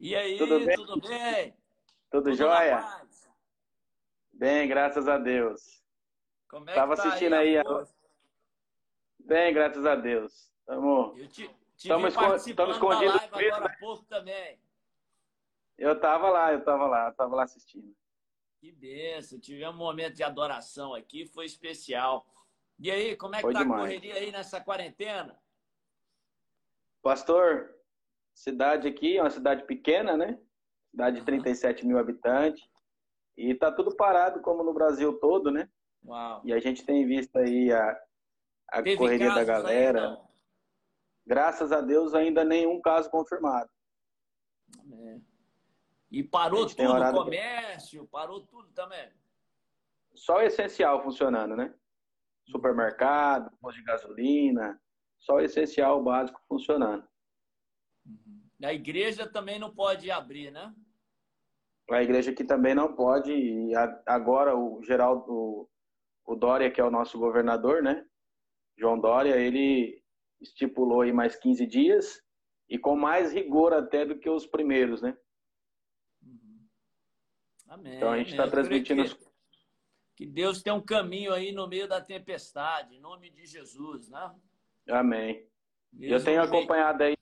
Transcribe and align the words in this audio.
E 0.00 0.16
aí, 0.16 0.38
tudo 0.38 0.64
bem? 0.64 0.76
Tudo, 0.76 1.08
bem? 1.08 1.54
tudo, 2.10 2.24
tudo 2.24 2.34
jóia? 2.34 3.06
Bem, 4.32 4.66
graças 4.66 5.06
a 5.06 5.18
Deus. 5.18 5.84
Como 6.48 6.70
é 6.70 6.74
Tava 6.74 6.96
que 6.96 7.02
tá 7.02 7.08
assistindo 7.08 7.34
aí. 7.34 7.58
aí 7.58 7.58
a... 7.58 7.86
Bem, 9.18 9.52
graças 9.52 9.84
a 9.84 9.94
Deus. 9.94 10.50
Tamo... 10.64 11.14
Eu 11.18 11.28
te, 11.28 11.50
te 11.76 11.88
tamo, 11.88 12.06
esco... 12.06 12.34
estamos 12.34 12.76
escondidos. 12.76 13.22
agora 13.22 13.66
há 13.66 13.78
pouco 13.78 14.02
também. 14.06 14.58
Eu 15.76 16.00
tava 16.00 16.30
lá, 16.30 16.50
eu 16.50 16.64
tava 16.64 16.86
lá, 16.86 17.08
eu 17.08 17.14
tava 17.14 17.36
lá 17.36 17.42
assistindo. 17.42 17.94
Que 18.58 18.72
benção, 18.72 19.38
tivemos 19.38 19.74
um 19.74 19.78
momento 19.78 20.14
de 20.14 20.22
adoração 20.22 20.94
aqui, 20.94 21.26
foi 21.26 21.44
especial. 21.44 22.26
E 22.78 22.90
aí, 22.90 23.16
como 23.16 23.34
é 23.34 23.38
que 23.38 23.42
Foi 23.42 23.52
tá 23.52 23.58
demais. 23.58 23.80
a 23.80 23.84
correria 23.84 24.14
aí 24.14 24.32
nessa 24.32 24.62
quarentena? 24.62 25.38
Pastor, 27.02 27.74
cidade 28.40 28.88
aqui 28.88 29.18
é 29.18 29.22
uma 29.22 29.30
cidade 29.30 29.64
pequena, 29.64 30.16
né? 30.16 30.38
Cidade 30.90 31.16
de 31.16 31.22
Aham. 31.22 31.26
37 31.26 31.86
mil 31.86 31.98
habitantes. 31.98 32.62
E 33.36 33.54
tá 33.54 33.70
tudo 33.70 33.94
parado, 33.94 34.40
como 34.40 34.64
no 34.64 34.72
Brasil 34.72 35.18
todo, 35.18 35.50
né? 35.50 35.68
Uau. 36.04 36.40
E 36.44 36.52
a 36.52 36.58
gente 36.58 36.84
tem 36.84 37.06
visto 37.06 37.36
aí 37.36 37.70
a, 37.72 38.00
a 38.68 38.82
Teve 38.82 38.96
correria 38.96 39.34
da 39.34 39.44
galera. 39.44 40.18
Graças 41.26 41.70
a 41.70 41.80
Deus, 41.80 42.14
ainda 42.14 42.42
nenhum 42.44 42.80
caso 42.80 43.10
confirmado. 43.10 43.70
É. 44.92 45.20
E 46.10 46.24
parou 46.24 46.66
tudo, 46.66 46.92
o 46.92 47.12
comércio, 47.12 48.08
parou 48.08 48.40
tudo 48.46 48.72
também. 48.72 49.12
Só 50.14 50.38
o 50.38 50.42
essencial 50.42 51.02
funcionando, 51.02 51.54
né? 51.54 51.72
Supermercado, 52.46 53.52
posto 53.60 53.78
de 53.78 53.84
gasolina, 53.84 54.80
só 55.18 55.34
o 55.34 55.40
essencial, 55.40 56.00
o 56.00 56.02
básico 56.02 56.40
funcionando. 56.48 57.06
A 58.62 58.72
igreja 58.72 59.26
também 59.26 59.58
não 59.58 59.74
pode 59.74 60.10
abrir, 60.10 60.50
né? 60.50 60.72
A 61.90 62.02
igreja 62.02 62.30
aqui 62.30 62.44
também 62.44 62.74
não 62.74 62.94
pode, 62.94 63.32
e 63.32 63.72
agora 64.06 64.56
o 64.56 64.82
Geraldo, 64.84 65.68
o, 66.24 66.36
Dória, 66.36 66.70
que 66.70 66.80
é 66.80 66.84
o 66.84 66.90
nosso 66.90 67.18
governador, 67.18 67.82
né? 67.82 68.06
João 68.78 68.98
Dória, 68.98 69.36
ele 69.36 70.00
estipulou 70.40 71.00
aí 71.00 71.12
mais 71.12 71.36
15 71.36 71.66
dias 71.66 72.22
e 72.68 72.78
com 72.78 72.94
mais 72.94 73.32
rigor 73.32 73.72
até 73.72 74.06
do 74.06 74.18
que 74.18 74.30
os 74.30 74.46
primeiros, 74.46 75.02
né? 75.02 75.16
Amém. 77.66 77.96
Então 77.96 78.10
a 78.10 78.18
gente 78.18 78.30
está 78.30 78.48
transmitindo 78.48 79.04
que, 79.04 79.26
que 80.16 80.26
Deus 80.26 80.62
tem 80.62 80.72
um 80.72 80.80
caminho 80.80 81.32
aí 81.32 81.50
no 81.50 81.66
meio 81.66 81.88
da 81.88 82.00
tempestade, 82.00 82.94
em 82.94 83.00
nome 83.00 83.30
de 83.30 83.46
Jesus, 83.46 84.08
né? 84.08 84.34
Amém. 84.88 85.46
Mesmo 85.92 86.16
Eu 86.16 86.24
tenho 86.24 86.42
acompanhado 86.42 87.02
aí. 87.02 87.19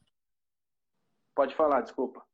Pode 1.38 1.54
falar, 1.54 1.82
desculpa. 1.82 2.26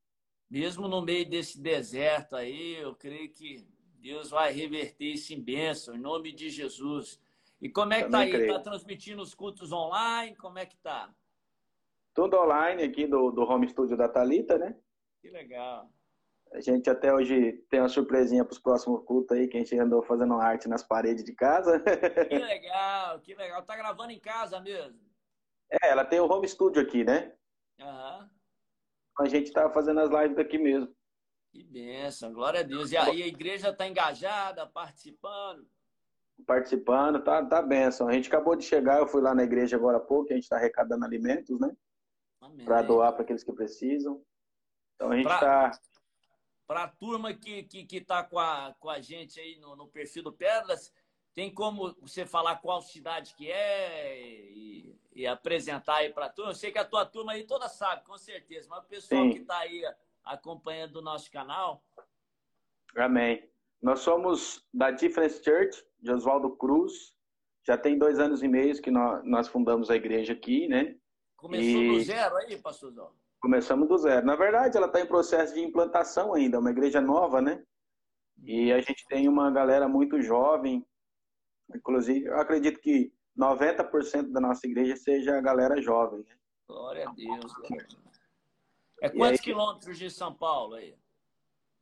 Mesmo 0.48 0.88
no 0.88 1.02
meio 1.02 1.28
desse 1.28 1.60
deserto 1.60 2.34
aí, 2.34 2.76
eu 2.76 2.94
creio 2.94 3.30
que 3.30 3.68
Deus 4.00 4.30
vai 4.30 4.50
reverter 4.50 5.04
isso 5.04 5.34
em 5.34 5.42
bênção, 5.42 5.94
em 5.94 5.98
nome 5.98 6.32
de 6.32 6.48
Jesus. 6.48 7.20
E 7.60 7.68
como 7.68 7.92
é 7.92 8.02
que 8.02 8.08
tá 8.08 8.20
aí? 8.20 8.30
creio. 8.30 8.54
Tá 8.54 8.60
transmitindo 8.60 9.20
os 9.20 9.34
cultos 9.34 9.72
online? 9.72 10.34
Como 10.36 10.58
é 10.58 10.64
que 10.64 10.78
tá? 10.78 11.14
Tudo 12.14 12.38
online 12.38 12.82
aqui 12.82 13.06
do, 13.06 13.30
do 13.30 13.42
home 13.42 13.68
studio 13.68 13.94
da 13.94 14.08
Talita, 14.08 14.56
né? 14.56 14.74
Que 15.20 15.28
legal. 15.28 15.90
A 16.54 16.62
gente 16.62 16.88
até 16.88 17.12
hoje 17.12 17.62
tem 17.68 17.80
uma 17.80 17.90
surpresinha 17.90 18.42
para 18.42 18.54
os 18.54 18.58
próximos 18.58 19.04
cultos 19.04 19.36
aí, 19.36 19.48
que 19.48 19.58
a 19.58 19.60
gente 19.60 19.78
andou 19.78 20.02
fazendo 20.02 20.32
arte 20.32 20.66
nas 20.66 20.82
paredes 20.82 21.22
de 21.22 21.34
casa. 21.34 21.78
Que 22.26 22.38
legal, 22.38 23.20
que 23.20 23.34
legal. 23.34 23.62
Tá 23.64 23.76
gravando 23.76 24.12
em 24.12 24.18
casa 24.18 24.58
mesmo? 24.62 24.98
é, 25.70 25.90
ela 25.90 26.06
tem 26.06 26.20
o 26.20 26.26
home 26.26 26.48
studio 26.48 26.80
aqui, 26.80 27.04
né? 27.04 27.34
Aham. 27.78 28.30
A 29.18 29.26
gente 29.28 29.52
tá 29.52 29.70
fazendo 29.70 30.00
as 30.00 30.10
lives 30.10 30.36
daqui 30.36 30.58
mesmo. 30.58 30.94
Que 31.52 31.62
bênção, 31.62 32.32
glória 32.32 32.60
a 32.60 32.62
Deus. 32.64 32.90
E 32.90 32.96
aí 32.96 33.22
a 33.22 33.26
igreja 33.26 33.68
está 33.70 33.86
engajada, 33.86 34.66
participando? 34.66 35.66
Participando, 36.44 37.22
tá, 37.22 37.44
tá 37.46 37.62
benção. 37.62 38.08
A 38.08 38.12
gente 38.12 38.26
acabou 38.28 38.56
de 38.56 38.64
chegar, 38.64 38.98
eu 38.98 39.06
fui 39.06 39.22
lá 39.22 39.34
na 39.34 39.44
igreja 39.44 39.76
agora 39.76 39.98
há 39.98 40.00
pouco, 40.00 40.32
a 40.32 40.34
gente 40.34 40.42
está 40.42 40.56
arrecadando 40.56 41.04
alimentos, 41.04 41.58
né? 41.60 41.70
Para 42.64 42.82
doar 42.82 43.12
para 43.12 43.22
aqueles 43.22 43.44
que 43.44 43.52
precisam. 43.52 44.20
Então 44.96 45.12
a 45.12 45.16
gente 45.16 45.26
Pra- 45.26 45.34
está. 45.70 45.80
Para 46.66 46.84
a 46.84 46.88
turma 46.88 47.32
que 47.34 47.58
está 47.60 47.68
que, 47.70 47.84
que 47.84 48.00
tá 48.00 48.24
com, 48.24 48.38
a, 48.38 48.74
com 48.80 48.88
a 48.88 49.00
gente 49.00 49.38
aí 49.38 49.58
no, 49.60 49.76
no 49.76 49.86
perfil 49.86 50.22
do 50.24 50.32
Pedras, 50.32 50.92
tem 51.34 51.52
como 51.52 51.94
você 52.00 52.24
falar 52.24 52.56
qual 52.56 52.80
cidade 52.80 53.34
que 53.34 53.50
é 53.50 54.20
e, 54.20 54.96
e 55.14 55.26
apresentar 55.26 55.96
aí 55.96 56.12
para 56.12 56.26
a 56.26 56.30
turma? 56.30 56.50
Eu 56.52 56.54
sei 56.54 56.70
que 56.70 56.78
a 56.78 56.84
tua 56.84 57.04
turma 57.04 57.32
aí 57.32 57.44
toda 57.44 57.68
sabe, 57.68 58.04
com 58.04 58.16
certeza, 58.16 58.68
mas 58.70 58.84
o 58.84 58.88
pessoal 58.88 59.24
Sim. 59.24 59.30
que 59.30 59.38
está 59.38 59.58
aí 59.58 59.82
acompanhando 60.24 60.96
o 60.96 61.02
nosso 61.02 61.30
canal, 61.30 61.82
Amém. 62.96 63.48
Nós 63.82 64.00
somos 64.00 64.64
da 64.72 64.90
Difference 64.90 65.42
Church, 65.42 65.84
de 66.00 66.12
Oswaldo 66.12 66.56
Cruz. 66.56 67.12
Já 67.66 67.76
tem 67.76 67.98
dois 67.98 68.18
anos 68.20 68.42
e 68.42 68.48
meio 68.48 68.80
que 68.80 68.90
nós, 68.90 69.24
nós 69.24 69.48
fundamos 69.48 69.90
a 69.90 69.96
igreja 69.96 70.32
aqui, 70.32 70.68
né? 70.68 70.96
começou 71.36 71.82
E- 71.82 71.88
do 71.88 72.00
zero 72.00 72.36
aí, 72.36 72.56
pastorzão? 72.56 73.12
Começamos 73.40 73.88
do 73.88 73.98
zero. 73.98 74.24
Na 74.24 74.36
verdade, 74.36 74.76
ela 74.76 74.86
está 74.86 75.00
em 75.00 75.06
processo 75.06 75.52
de 75.54 75.60
implantação 75.60 76.32
ainda, 76.32 76.56
é 76.56 76.60
uma 76.60 76.70
igreja 76.70 77.00
nova, 77.00 77.42
né? 77.42 77.62
E 78.42 78.72
a 78.72 78.80
gente 78.80 79.04
tem 79.06 79.28
uma 79.28 79.50
galera 79.50 79.86
muito 79.86 80.22
jovem. 80.22 80.86
Inclusive, 81.72 82.24
eu 82.26 82.36
acredito 82.38 82.80
que 82.80 83.12
90% 83.38 84.32
da 84.32 84.40
nossa 84.40 84.66
igreja 84.66 84.96
seja 84.96 85.38
a 85.38 85.40
galera 85.40 85.80
jovem. 85.80 86.24
Né? 86.24 86.36
Glória 86.66 87.08
a 87.08 87.12
Deus. 87.12 87.54
Glória 87.54 87.84
a 87.84 87.86
Deus. 87.86 88.02
É 89.02 89.08
quantos 89.10 89.38
aí- 89.40 89.44
quilômetros 89.44 89.98
de 89.98 90.10
São 90.10 90.34
Paulo 90.34 90.74
aí? 90.74 90.96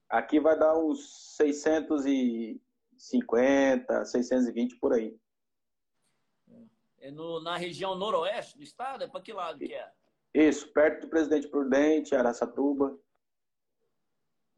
Aqui 0.09 0.39
vai 0.41 0.59
dar 0.59 0.77
uns 0.77 1.37
650, 1.37 4.05
620 4.05 4.77
por 4.77 4.93
aí. 4.93 5.17
É 6.99 7.11
no, 7.11 7.41
na 7.41 7.57
região 7.57 7.95
noroeste 7.97 8.57
do 8.59 8.63
estado? 8.63 9.03
É 9.05 9.09
para 9.09 9.21
que 9.21 9.33
lado 9.33 9.59
que 9.59 9.73
é? 9.73 9.91
Isso, 10.35 10.71
perto 10.73 11.03
do 11.03 11.09
Presidente 11.09 11.49
Prudente, 11.49 12.15
Araçatuba. 12.15 12.97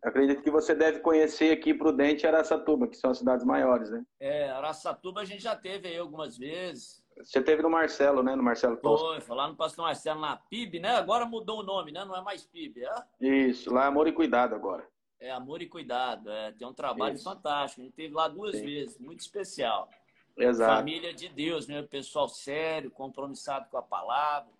Acredito 0.04 0.42
que 0.42 0.50
você 0.50 0.75
deve 0.75 1.00
conhecer 1.00 1.50
aqui 1.50 1.72
Prudente 1.72 2.25
e 2.25 2.26
Araçatuba, 2.26 2.87
que 2.87 2.94
são 2.94 3.10
as 3.10 3.16
cidades 3.19 3.42
maiores, 3.42 3.88
né? 3.88 4.04
É, 4.20 4.50
Araçatuba 4.50 5.22
a 5.22 5.25
gente 5.25 5.42
já 5.42 5.56
teve 5.56 5.88
aí 5.88 5.97
algumas 5.97 6.37
vezes. 6.37 7.03
Você 7.16 7.41
teve 7.41 7.62
no 7.62 7.70
Marcelo, 7.70 8.22
né? 8.22 8.37
No 8.37 8.42
Marcelo 8.42 8.76
Costa. 8.76 9.06
Foi, 9.06 9.20
foi 9.22 9.37
lá 9.37 9.48
no 9.48 9.56
Pastor 9.56 9.87
Marcelo, 9.87 10.20
na 10.20 10.37
PIB, 10.37 10.78
né? 10.78 10.91
Agora 10.91 11.25
mudou 11.25 11.60
o 11.60 11.62
nome, 11.62 11.91
né? 11.91 12.04
Não 12.04 12.15
é 12.15 12.20
mais 12.20 12.44
PIB, 12.44 12.84
é? 12.84 12.94
Isso, 13.19 13.72
lá 13.72 13.84
é 13.84 13.87
Amor 13.87 14.06
e 14.06 14.12
Cuidado 14.12 14.54
agora. 14.54 14.87
É 15.19 15.31
Amor 15.31 15.62
e 15.62 15.66
Cuidado. 15.66 16.31
É, 16.31 16.53
tem 16.53 16.69
um 16.69 16.75
trabalho 16.75 17.15
Isso. 17.15 17.25
fantástico. 17.25 17.81
A 17.81 17.84
gente 17.84 17.94
teve 17.94 18.12
lá 18.12 18.28
duas 18.28 18.56
Sim. 18.56 18.66
vezes, 18.66 18.98
muito 18.98 19.21
especial. 19.21 19.88
Exato. 20.36 20.75
Família 20.76 21.15
de 21.15 21.31
Deus, 21.31 21.66
né? 21.66 21.81
Pessoal 21.82 22.28
sério, 22.28 22.91
compromissado 22.91 23.71
com 23.71 23.78
a 23.78 23.82
palavra. 23.82 24.53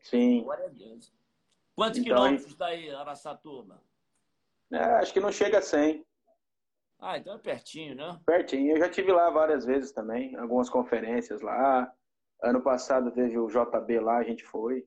Sim. 0.00 0.42
Glória 0.42 0.66
a 0.66 0.68
Deus. 0.68 1.12
Quantos 1.74 1.98
Então, 1.98 2.14
quilômetros 2.14 2.54
daí, 2.54 2.88
Araçatuba? 2.90 3.80
É, 4.72 4.78
acho 4.96 5.12
que 5.12 5.20
não 5.20 5.30
chega 5.32 5.58
a 5.58 5.62
100. 5.62 6.04
Ah, 6.98 7.18
então 7.18 7.34
é 7.34 7.38
pertinho, 7.38 7.94
né? 7.94 8.18
Pertinho. 8.24 8.72
Eu 8.72 8.78
já 8.78 8.88
tive 8.88 9.12
lá 9.12 9.28
várias 9.30 9.64
vezes 9.64 9.92
também, 9.92 10.36
algumas 10.36 10.70
conferências 10.70 11.40
lá. 11.40 11.92
Ano 12.42 12.62
passado 12.62 13.10
teve 13.10 13.38
o 13.38 13.48
JB 13.48 14.00
lá, 14.00 14.18
a 14.18 14.22
gente 14.22 14.44
foi. 14.44 14.86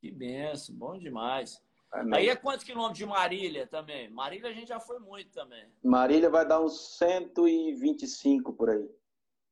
Que 0.00 0.10
benção, 0.10 0.74
bom 0.74 0.98
demais. 0.98 1.62
Amém. 1.92 2.18
Aí 2.20 2.28
é 2.28 2.36
quantos 2.36 2.64
quilômetros 2.64 2.98
de 2.98 3.06
Marília 3.06 3.66
também? 3.66 4.08
Marília 4.10 4.48
a 4.48 4.52
gente 4.52 4.68
já 4.68 4.80
foi 4.80 4.98
muito 5.00 5.30
também. 5.32 5.66
Marília 5.82 6.30
vai 6.30 6.46
dar 6.46 6.60
uns 6.60 6.96
125 6.98 8.52
por 8.52 8.70
aí. 8.70 8.88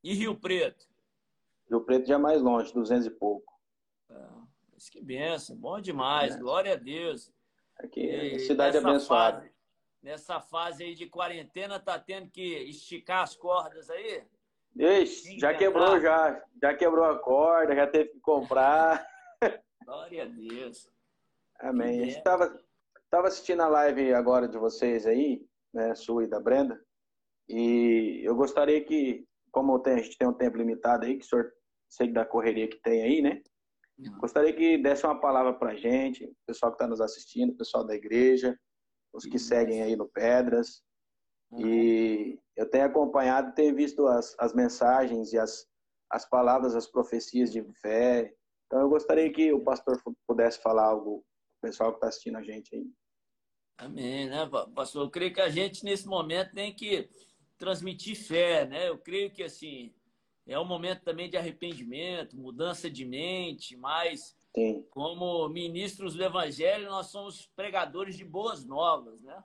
E 0.03 0.15
Rio 0.15 0.35
Preto? 0.39 0.87
Rio 1.69 1.81
Preto 1.83 2.07
já 2.07 2.15
é 2.15 2.19
mais 2.19 2.41
longe, 2.41 2.73
200 2.73 3.07
e 3.07 3.11
pouco. 3.11 3.53
Mas 4.73 4.89
que 4.89 5.03
benção, 5.03 5.57
bom 5.57 5.81
demais, 5.81 6.37
É. 6.37 6.39
glória 6.39 6.73
a 6.73 6.77
Deus. 6.77 7.31
Aqui 7.79 8.01
E 8.01 8.39
cidade 8.41 8.79
abençoada. 8.79 9.41
fase- 9.41 9.53
nessa 10.03 10.41
fase 10.41 10.85
aí 10.85 10.95
de 10.95 11.07
quarentena, 11.07 11.79
tá 11.81 11.99
tendo 11.99 12.31
que 12.31 12.43
esticar 12.65 13.23
as 13.23 13.37
cordas 13.37 13.91
aí? 13.91 14.25
Ixi, 14.77 15.39
já 15.39 15.55
quebrou 15.55 16.01
já. 16.01 16.43
Já 16.63 16.75
quebrou 16.75 17.05
a 17.05 17.19
corda, 17.19 17.75
já 17.75 17.87
teve 17.87 18.11
que 18.11 18.21
comprar. 18.21 19.07
Glória 19.85 20.25
a 20.25 20.27
Deus. 20.27 20.89
Amém. 21.61 22.01
A 22.01 22.05
Que 22.05 22.11
gente 22.11 22.23
tava, 22.23 22.63
tava 23.11 23.29
assistindo 23.29 23.63
a 23.63 23.69
live 23.69 24.13
agora 24.13 24.47
de 24.47 24.59
vocês 24.59 25.07
aí, 25.07 25.45
né, 25.73 25.95
sua 25.95 26.25
e 26.25 26.29
da 26.29 26.39
Brenda, 26.39 26.81
e 27.49 28.21
eu 28.23 28.37
gostaria 28.37 28.85
que, 28.85 29.27
como 29.51 29.83
a 29.85 29.97
gente 29.97 30.19
tem 30.19 30.29
um 30.29 30.35
tempo 30.35 30.59
limitado 30.59 31.07
aí, 31.07 31.17
que 31.17 31.25
o 31.25 31.29
senhor 31.29 31.53
sei 31.89 32.13
da 32.13 32.25
correria 32.25 32.69
que 32.69 32.77
tem 32.77 33.03
aí, 33.03 33.23
né? 33.23 33.43
Gostaria 34.21 34.53
que 34.53 34.79
desse 34.79 35.05
uma 35.05 35.19
palavra 35.21 35.55
pra 35.55 35.75
gente, 35.75 36.25
o 36.25 36.37
pessoal 36.47 36.71
que 36.71 36.77
está 36.77 36.87
nos 36.87 37.01
assistindo, 37.01 37.51
o 37.51 37.57
pessoal 37.57 37.85
da 37.85 37.95
igreja, 37.95 38.57
os 39.19 39.27
que 39.27 39.39
seguem 39.39 39.83
aí 39.83 39.97
no 39.97 40.09
Pedras. 40.09 40.83
E 41.59 42.39
eu 42.57 42.69
tenho 42.69 42.85
acompanhado, 42.85 43.55
tenho 43.55 43.75
visto 43.75 44.07
as, 44.07 44.35
as 44.39 44.55
mensagens 44.55 45.33
e 45.33 45.39
as, 45.39 45.67
as 46.11 46.29
palavras, 46.29 46.75
as 46.75 46.87
profecias 46.87 47.53
de 47.53 47.63
fé. 47.81 48.35
Então 48.67 48.81
eu 48.81 48.89
gostaria 48.89 49.31
que 49.33 49.53
o 49.53 49.63
pastor 49.63 50.01
pudesse 50.27 50.61
falar 50.61 50.85
algo, 50.85 51.19
o 51.19 51.61
pessoal 51.61 51.91
que 51.91 51.97
está 51.97 52.09
assistindo 52.09 52.37
a 52.37 52.43
gente 52.43 52.75
aí. 52.75 52.87
Amém, 53.79 54.29
né, 54.29 54.49
pastor? 54.75 55.05
Eu 55.05 55.11
creio 55.11 55.33
que 55.33 55.41
a 55.41 55.49
gente, 55.49 55.85
nesse 55.85 56.07
momento, 56.07 56.53
tem 56.53 56.75
que 56.75 57.09
transmitir 57.57 58.17
fé, 58.17 58.67
né? 58.67 58.89
Eu 58.89 58.99
creio 58.99 59.31
que, 59.31 59.43
assim, 59.43 59.95
é 60.47 60.59
um 60.59 60.65
momento 60.65 61.03
também 61.03 61.31
de 61.31 61.37
arrependimento, 61.37 62.37
mudança 62.37 62.91
de 62.91 63.05
mente, 63.05 63.77
mas 63.77 64.37
Sim. 64.59 64.87
como 64.91 65.49
ministros 65.49 66.15
do 66.15 66.25
Evangelho, 66.25 66.91
nós 66.91 67.07
somos 67.07 67.47
pregadores 67.55 68.17
de 68.17 68.25
boas 68.25 68.65
novas, 68.65 69.21
né? 69.23 69.43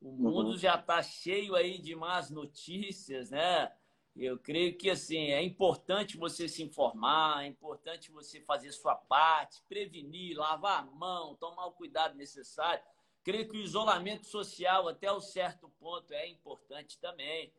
O 0.00 0.12
mundo 0.12 0.50
uhum. 0.50 0.58
já 0.58 0.76
está 0.76 1.02
cheio 1.02 1.56
aí 1.56 1.78
de 1.78 1.96
más 1.96 2.30
notícias, 2.30 3.30
né? 3.30 3.72
Eu 4.14 4.38
creio 4.38 4.78
que 4.78 4.88
assim 4.88 5.30
é 5.30 5.42
importante 5.42 6.16
você 6.16 6.48
se 6.48 6.62
informar, 6.62 7.44
é 7.44 7.48
importante 7.48 8.10
você 8.10 8.40
fazer 8.40 8.72
sua 8.72 8.94
parte, 8.94 9.62
prevenir, 9.68 10.38
lavar 10.38 10.82
a 10.82 10.86
mão, 10.86 11.34
tomar 11.34 11.66
o 11.66 11.72
cuidado 11.72 12.16
necessário. 12.16 12.82
Creio 13.24 13.48
que 13.48 13.56
o 13.56 13.60
isolamento 13.60 14.24
social 14.26 14.88
até 14.88 15.12
um 15.12 15.20
certo 15.20 15.68
ponto 15.78 16.12
é 16.14 16.28
importante 16.28 16.98
também, 17.00 17.52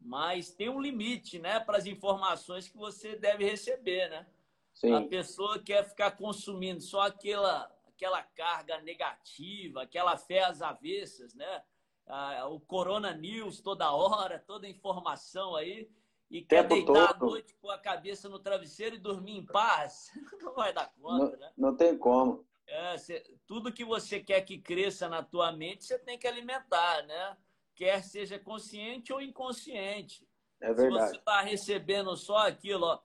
mas 0.00 0.50
tem 0.50 0.70
um 0.70 0.80
limite, 0.80 1.38
né, 1.38 1.60
para 1.60 1.76
as 1.76 1.86
informações 1.86 2.66
que 2.66 2.76
você 2.76 3.16
deve 3.16 3.44
receber, 3.44 4.08
né? 4.08 4.26
Sim. 4.74 4.94
A 4.94 5.02
pessoa 5.06 5.58
quer 5.58 5.84
ficar 5.88 6.12
consumindo 6.12 6.80
só 6.80 7.02
aquela 7.02 7.70
aquela 8.00 8.22
carga 8.22 8.80
negativa, 8.80 9.82
aquela 9.82 10.16
fé 10.16 10.42
às 10.42 10.62
avessas, 10.62 11.34
né? 11.34 11.62
Ah, 12.06 12.48
o 12.48 12.58
Corona 12.58 13.12
News 13.12 13.60
toda 13.60 13.92
hora, 13.92 14.38
toda 14.38 14.66
informação 14.66 15.54
aí, 15.54 15.88
e 16.30 16.40
quer 16.40 16.62
Tempo 16.62 16.74
deitar 16.74 17.12
todo. 17.14 17.24
à 17.24 17.28
noite 17.28 17.54
com 17.60 17.70
a 17.70 17.78
cabeça 17.78 18.28
no 18.28 18.38
travesseiro 18.38 18.96
e 18.96 18.98
dormir 18.98 19.36
em 19.36 19.44
paz, 19.44 20.10
não 20.40 20.54
vai 20.54 20.72
dar 20.72 20.90
conta, 20.94 21.32
não, 21.32 21.38
né? 21.38 21.52
Não 21.56 21.76
tem 21.76 21.96
como. 21.98 22.46
É, 22.66 22.96
cê, 22.96 23.22
tudo 23.46 23.72
que 23.72 23.84
você 23.84 24.20
quer 24.20 24.40
que 24.42 24.58
cresça 24.58 25.08
na 25.08 25.22
tua 25.22 25.52
mente, 25.52 25.84
você 25.84 25.98
tem 25.98 26.18
que 26.18 26.26
alimentar, 26.26 27.02
né? 27.02 27.36
Quer 27.74 28.02
seja 28.02 28.38
consciente 28.38 29.12
ou 29.12 29.20
inconsciente. 29.20 30.26
É 30.60 30.72
verdade. 30.72 31.06
Se 31.06 31.10
você 31.12 31.16
está 31.16 31.40
recebendo 31.40 32.16
só 32.16 32.46
aquilo, 32.46 32.86
ó, 32.86 33.00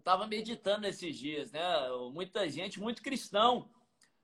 estava 0.00 0.26
meditando 0.26 0.86
esses 0.86 1.16
dias, 1.16 1.52
né? 1.52 1.62
Muita 2.12 2.48
gente, 2.48 2.80
muito 2.80 3.02
cristão, 3.02 3.70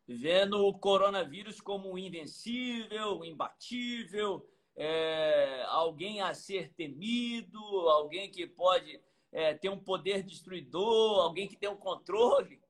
vendo 0.06 0.67
o 0.67 0.78
coronavírus 0.78 1.61
como 1.61 1.96
invencível, 1.99 3.25
imbatível, 3.25 4.46
é, 4.76 5.64
alguém 5.69 6.20
a 6.20 6.34
ser 6.34 6.73
temido, 6.75 7.58
alguém 7.88 8.31
que 8.31 8.46
pode 8.46 9.00
é, 9.32 9.55
ter 9.55 9.69
um 9.69 9.78
poder 9.78 10.23
destruidor, 10.23 11.20
alguém 11.20 11.49
que 11.49 11.56
tem 11.56 11.69
um 11.69 11.76
controle. 11.76 12.61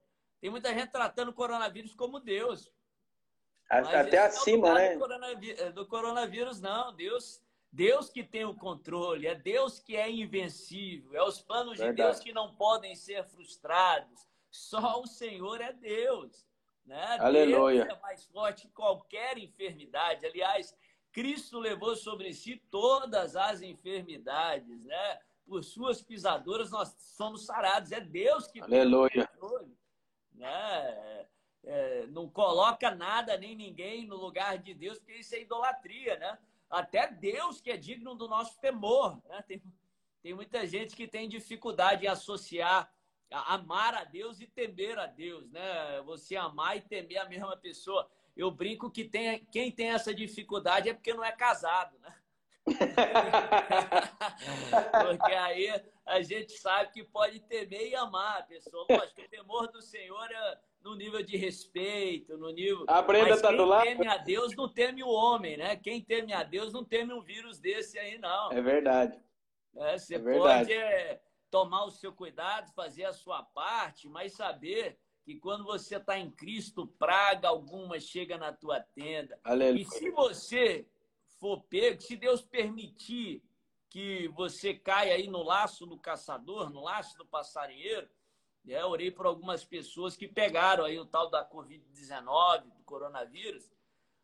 Tem 0.41 0.51
muita 0.51 0.73
gente 0.73 0.91
tratando 0.91 1.29
o 1.29 1.35
coronavírus 1.35 1.95
como 1.95 2.21
Deus. 2.21 2.71
Até 3.69 4.19
acima, 4.19 4.75
né? 4.75 4.93
Do 4.95 5.01
coronavírus, 5.01 5.61
é, 5.61 5.73
do 5.73 5.87
coronavírus, 5.87 6.61
não. 6.61 6.95
Deus, 6.95 7.43
Deus 7.77 8.09
que 8.09 8.25
tem 8.25 8.45
o 8.45 8.55
controle, 8.55 9.27
é 9.27 9.35
Deus 9.35 9.79
que 9.79 9.95
é 9.95 10.11
invencível, 10.11 11.15
é 11.15 11.23
os 11.23 11.41
planos 11.41 11.79
Verdade. 11.79 11.97
de 11.97 12.03
Deus 12.03 12.19
que 12.21 12.33
não 12.33 12.55
podem 12.55 12.97
ser 12.97 13.23
frustrados. 13.25 14.27
Só 14.51 15.03
o 15.03 15.07
Senhor 15.07 15.61
é 15.61 15.73
Deus. 15.75 16.47
Né? 16.87 17.19
Aleluia. 17.21 17.85
Deus 17.85 17.99
é 17.99 18.01
mais 18.01 18.25
forte 18.25 18.63
que 18.63 18.73
qualquer 18.73 19.37
enfermidade. 19.37 20.25
Aliás, 20.25 20.75
Cristo 21.13 21.59
levou 21.59 21.95
sobre 21.95 22.33
si 22.33 22.57
todas 22.71 23.37
as 23.37 23.61
enfermidades, 23.61 24.85
né? 24.85 25.21
Por 25.47 25.63
suas 25.63 26.01
pisaduras 26.01 26.71
nós 26.71 26.95
somos 26.99 27.45
sarados. 27.45 27.93
É 27.93 28.01
Deus 28.01 28.47
que 28.47 28.61
Aleluia. 28.61 29.11
tem 29.11 29.23
o 29.23 29.29
controle 29.29 29.77
né? 30.37 31.27
É, 31.65 32.07
não 32.09 32.29
coloca 32.29 32.95
nada 32.95 33.37
nem 33.37 33.57
ninguém 33.57 34.07
no 34.07 34.17
lugar 34.17 34.59
de 34.59 34.73
Deus, 34.73 34.99
porque 34.99 35.15
isso 35.15 35.35
é 35.35 35.41
idolatria, 35.41 36.17
né? 36.17 36.39
Até 36.69 37.11
Deus 37.11 37.61
que 37.61 37.71
é 37.71 37.77
digno 37.77 38.15
do 38.15 38.29
nosso 38.29 38.59
temor, 38.61 39.21
né? 39.29 39.43
Tem, 39.43 39.63
tem 40.23 40.35
muita 40.35 40.67
gente 40.67 40.97
que 40.97 41.07
tem 41.07 41.29
dificuldade 41.29 42.05
em 42.05 42.09
associar 42.09 42.93
amar 43.31 43.95
a 43.95 44.05
Deus 44.05 44.41
e 44.41 44.47
temer 44.47 44.99
a 44.99 45.07
Deus, 45.07 45.51
né? 45.51 46.01
Você 46.03 46.37
amar 46.37 46.77
e 46.77 46.81
temer 46.81 47.19
a 47.19 47.29
mesma 47.29 47.57
pessoa. 47.57 48.09
Eu 48.37 48.51
brinco 48.51 48.91
que 48.91 49.05
tem, 49.05 49.45
quem 49.47 49.71
tem 49.71 49.91
essa 49.91 50.15
dificuldade 50.15 50.89
é 50.89 50.95
porque 50.95 51.15
não 51.15 51.25
é 51.25 51.33
casado, 51.33 51.99
né? 51.99 52.15
Porque 55.07 55.33
aí 55.33 55.85
a 56.05 56.21
gente 56.21 56.53
sabe 56.55 56.91
que 56.91 57.05
pode 57.05 57.39
temer 57.39 57.91
e 57.91 57.95
amar 57.95 58.41
a 58.41 58.43
pessoa. 58.43 58.85
Lógico, 58.91 59.21
o 59.21 59.29
temor 59.29 59.69
do 59.69 59.81
Senhor 59.81 60.29
é 60.33 60.59
no 60.87 60.95
nível 60.95 61.23
de 61.23 61.37
respeito, 61.37 62.39
no 62.39 62.51
nível. 62.51 62.85
A 62.89 63.03
Brenda 63.03 63.31
Mas 63.31 63.43
tá 63.43 63.49
quem 63.49 63.57
do 63.57 63.65
lado. 63.65 63.85
teme 63.85 64.07
a 64.07 64.17
Deus 64.17 64.55
não 64.55 64.69
teme 64.69 65.03
o 65.03 65.09
homem, 65.09 65.57
né? 65.57 65.77
Quem 65.77 66.01
teme 66.01 66.33
a 66.33 66.45
Deus 66.45 66.73
não 66.73 66.85
teme 66.85 67.13
um 67.13 67.21
vírus 67.21 67.59
desse 67.59 67.99
aí, 67.99 68.19
não. 68.19 68.53
É 68.53 68.63
verdade. 68.63 69.21
É, 69.77 69.99
você 69.99 70.15
é 70.15 70.19
verdade. 70.19 70.69
pode 70.69 70.73
é, 70.73 71.21
tomar 71.51 71.85
o 71.85 71.91
seu 71.91 72.13
cuidado, 72.13 72.73
fazer 72.73 73.05
a 73.05 73.13
sua 73.13 73.43
parte, 73.43 74.09
mas 74.09 74.35
saber 74.35 74.97
que 75.25 75.35
quando 75.35 75.65
você 75.65 75.97
está 75.97 76.17
em 76.17 76.31
Cristo, 76.31 76.87
praga 76.87 77.49
alguma 77.49 77.99
chega 77.99 78.39
na 78.39 78.53
tua 78.53 78.81
tenda. 78.81 79.39
Aleluia. 79.43 79.83
E 79.83 79.85
se 79.85 80.09
você 80.13 80.87
for 81.41 81.63
pego, 81.65 82.01
se 82.01 82.17
Deus 82.17 82.43
permitir 82.43 83.43
que 83.91 84.29
você 84.29 84.73
caia 84.73 85.15
aí 85.15 85.27
no 85.27 85.43
laço 85.43 85.85
do 85.85 85.99
caçador, 85.99 86.71
no 86.71 86.83
laço 86.83 87.19
do 87.19 87.27
passarinheiro, 87.27 88.09
é, 88.75 88.85
orei 88.85 89.11
por 89.11 89.27
algumas 89.27 89.65
pessoas 89.65 90.17
que 90.17 90.27
pegaram 90.27 90.85
aí 90.85 90.99
o 90.99 91.07
tal 91.07 91.31
da 91.31 91.49
Covid-19, 91.49 92.65
do 92.65 92.83
coronavírus. 92.85 93.71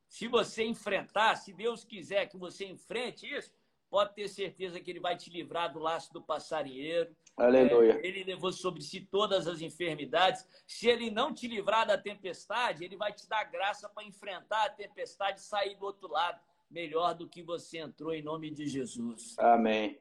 Se 0.08 0.28
você 0.28 0.64
enfrentar, 0.64 1.36
se 1.36 1.52
Deus 1.52 1.84
quiser 1.84 2.26
que 2.26 2.36
você 2.36 2.66
enfrente 2.66 3.26
isso, 3.26 3.52
pode 3.88 4.14
ter 4.14 4.28
certeza 4.28 4.80
que 4.80 4.90
ele 4.90 5.00
vai 5.00 5.16
te 5.16 5.30
livrar 5.30 5.72
do 5.72 5.78
laço 5.78 6.12
do 6.12 6.22
passarinheiro. 6.22 7.14
Aleluia. 7.36 7.94
É, 7.94 8.06
ele 8.06 8.24
levou 8.24 8.52
sobre 8.52 8.82
si 8.82 9.00
todas 9.00 9.46
as 9.46 9.60
enfermidades. 9.60 10.46
Se 10.66 10.88
ele 10.88 11.10
não 11.10 11.32
te 11.32 11.46
livrar 11.46 11.86
da 11.86 11.96
tempestade, 11.96 12.84
ele 12.84 12.96
vai 12.96 13.12
te 13.12 13.28
dar 13.28 13.44
graça 13.44 13.88
para 13.88 14.04
enfrentar 14.04 14.64
a 14.64 14.70
tempestade 14.70 15.40
e 15.40 15.42
sair 15.42 15.76
do 15.76 15.86
outro 15.86 16.08
lado 16.08 16.40
melhor 16.70 17.14
do 17.14 17.28
que 17.28 17.42
você 17.42 17.78
entrou 17.78 18.12
em 18.12 18.22
nome 18.22 18.50
de 18.50 18.66
Jesus. 18.66 19.36
Amém. 19.38 20.00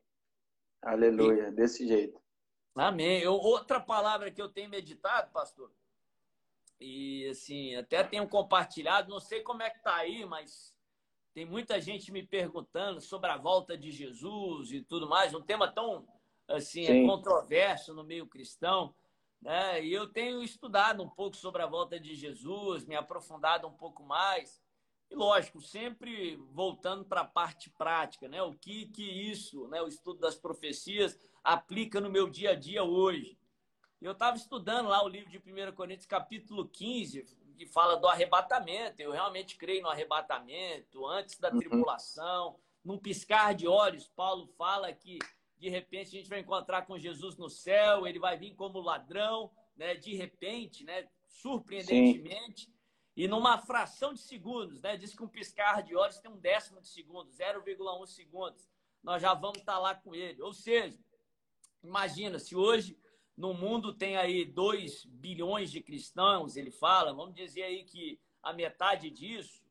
Aleluia. 0.82 1.50
E... 1.50 1.52
Desse 1.52 1.88
jeito. 1.88 2.20
Amém. 2.76 3.20
Eu, 3.20 3.34
outra 3.34 3.80
palavra 3.80 4.32
que 4.32 4.42
eu 4.42 4.50
tenho 4.50 4.70
meditado, 4.70 5.32
pastor, 5.32 5.72
e 6.80 7.28
assim, 7.28 7.76
até 7.76 8.04
tenho 8.04 8.28
compartilhado, 8.28 9.12
não 9.12 9.20
sei 9.20 9.42
como 9.42 9.62
é 9.62 9.70
que 9.70 9.84
tá 9.84 9.96
aí, 9.96 10.26
mas 10.26 10.76
tem 11.34 11.46
muita 11.46 11.80
gente 11.80 12.12
me 12.12 12.24
perguntando 12.24 13.00
sobre 13.00 13.30
a 13.30 13.38
volta 13.38 13.78
de 13.78 13.92
Jesus 13.92 14.72
e 14.72 14.82
tudo 14.82 15.08
mais, 15.08 15.34
um 15.34 15.42
tema 15.42 15.72
tão 15.72 16.08
assim, 16.48 16.86
é 16.86 17.06
controverso 17.06 17.94
no 17.94 18.04
meio 18.04 18.28
cristão. 18.28 18.94
Né? 19.42 19.84
E 19.84 19.94
eu 19.94 20.08
tenho 20.08 20.44
estudado 20.44 21.02
um 21.02 21.10
pouco 21.10 21.36
sobre 21.36 21.62
a 21.62 21.68
volta 21.68 22.00
de 22.00 22.14
Jesus, 22.16 22.86
me 22.86 22.96
aprofundado 22.96 23.68
um 23.68 23.74
pouco 23.74 24.04
mais. 24.04 24.62
E 25.12 25.16
lógico, 25.16 25.60
sempre 25.60 26.38
voltando 26.54 27.04
para 27.04 27.20
a 27.20 27.26
parte 27.26 27.70
prática, 27.70 28.30
né? 28.30 28.42
O 28.42 28.54
que 28.54 28.86
que 28.86 29.04
isso, 29.04 29.68
né? 29.68 29.82
O 29.82 29.88
estudo 29.90 30.22
das 30.22 30.36
profecias 30.36 31.20
aplica 31.44 32.00
no 32.00 32.10
meu 32.10 32.30
dia 32.30 32.52
a 32.52 32.56
dia 32.56 32.82
hoje. 32.82 33.38
Eu 34.02 34.14
estava 34.14 34.38
estudando 34.38 34.88
lá 34.88 35.04
o 35.04 35.10
livro 35.10 35.30
de 35.30 35.38
1 35.38 35.74
Coríntios, 35.74 36.06
capítulo 36.06 36.66
15, 36.66 37.26
que 37.58 37.66
fala 37.66 37.98
do 37.98 38.08
arrebatamento. 38.08 39.02
Eu 39.02 39.12
realmente 39.12 39.58
creio 39.58 39.84
no 39.84 39.90
arrebatamento, 39.90 41.06
antes 41.06 41.38
da 41.38 41.52
uhum. 41.52 41.60
tribulação, 41.60 42.58
num 42.82 42.98
piscar 42.98 43.54
de 43.54 43.68
olhos. 43.68 44.08
Paulo 44.08 44.48
fala 44.58 44.94
que 44.94 45.20
de 45.58 45.68
repente 45.68 46.08
a 46.08 46.20
gente 46.20 46.30
vai 46.30 46.40
encontrar 46.40 46.86
com 46.86 46.98
Jesus 46.98 47.36
no 47.36 47.50
céu, 47.50 48.08
ele 48.08 48.18
vai 48.18 48.38
vir 48.38 48.56
como 48.56 48.80
ladrão, 48.80 49.52
né? 49.76 49.94
De 49.94 50.16
repente, 50.16 50.86
né? 50.86 51.10
Surpreendentemente. 51.28 52.62
Sim. 52.62 52.81
E 53.16 53.28
numa 53.28 53.58
fração 53.58 54.14
de 54.14 54.22
segundos, 54.22 54.82
né? 54.82 54.96
Diz 54.96 55.14
que 55.14 55.24
um 55.24 55.28
piscar 55.28 55.84
de 55.84 55.96
olhos 55.96 56.20
tem 56.20 56.32
um 56.32 56.38
décimo 56.38 56.80
de 56.80 56.88
segundo, 56.88 57.30
0,1 57.30 58.06
segundos. 58.08 58.70
Nós 59.04 59.22
já 59.22 59.34
vamos 59.34 59.60
estar 59.60 59.80
lá 59.80 59.94
com 59.94 60.16
ele. 60.16 60.42
Ou 60.42 60.54
seja, 60.54 60.98
imagina, 61.84 62.40
se 62.40 62.56
hoje 62.56 62.98
no 63.36 63.54
mundo 63.54 63.94
tem 63.94 64.16
aí 64.16 64.46
2 64.46 65.06
bilhões 65.06 65.72
de 65.72 65.82
cristãos, 65.82 66.56
ele 66.56 66.72
fala, 66.72 67.14
vamos 67.14 67.36
dizer 67.36 67.64
aí 67.64 67.84
que 67.84 68.20
a 68.42 68.54
metade 68.54 69.10
disso 69.10 69.62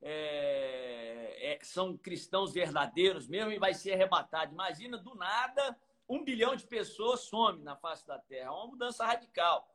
é, 0.00 1.52
é, 1.52 1.58
são 1.62 1.96
cristãos 1.96 2.52
verdadeiros 2.52 3.28
mesmo 3.28 3.52
e 3.52 3.58
vai 3.58 3.74
ser 3.74 3.92
arrebatado. 3.92 4.52
Imagina, 4.52 4.98
do 4.98 5.14
nada, 5.14 5.78
um 6.08 6.24
bilhão 6.24 6.56
de 6.56 6.66
pessoas 6.66 7.20
some 7.20 7.62
na 7.62 7.76
face 7.76 8.04
da 8.04 8.18
Terra. 8.18 8.48
É 8.48 8.50
uma 8.50 8.66
mudança 8.66 9.06
radical. 9.06 9.72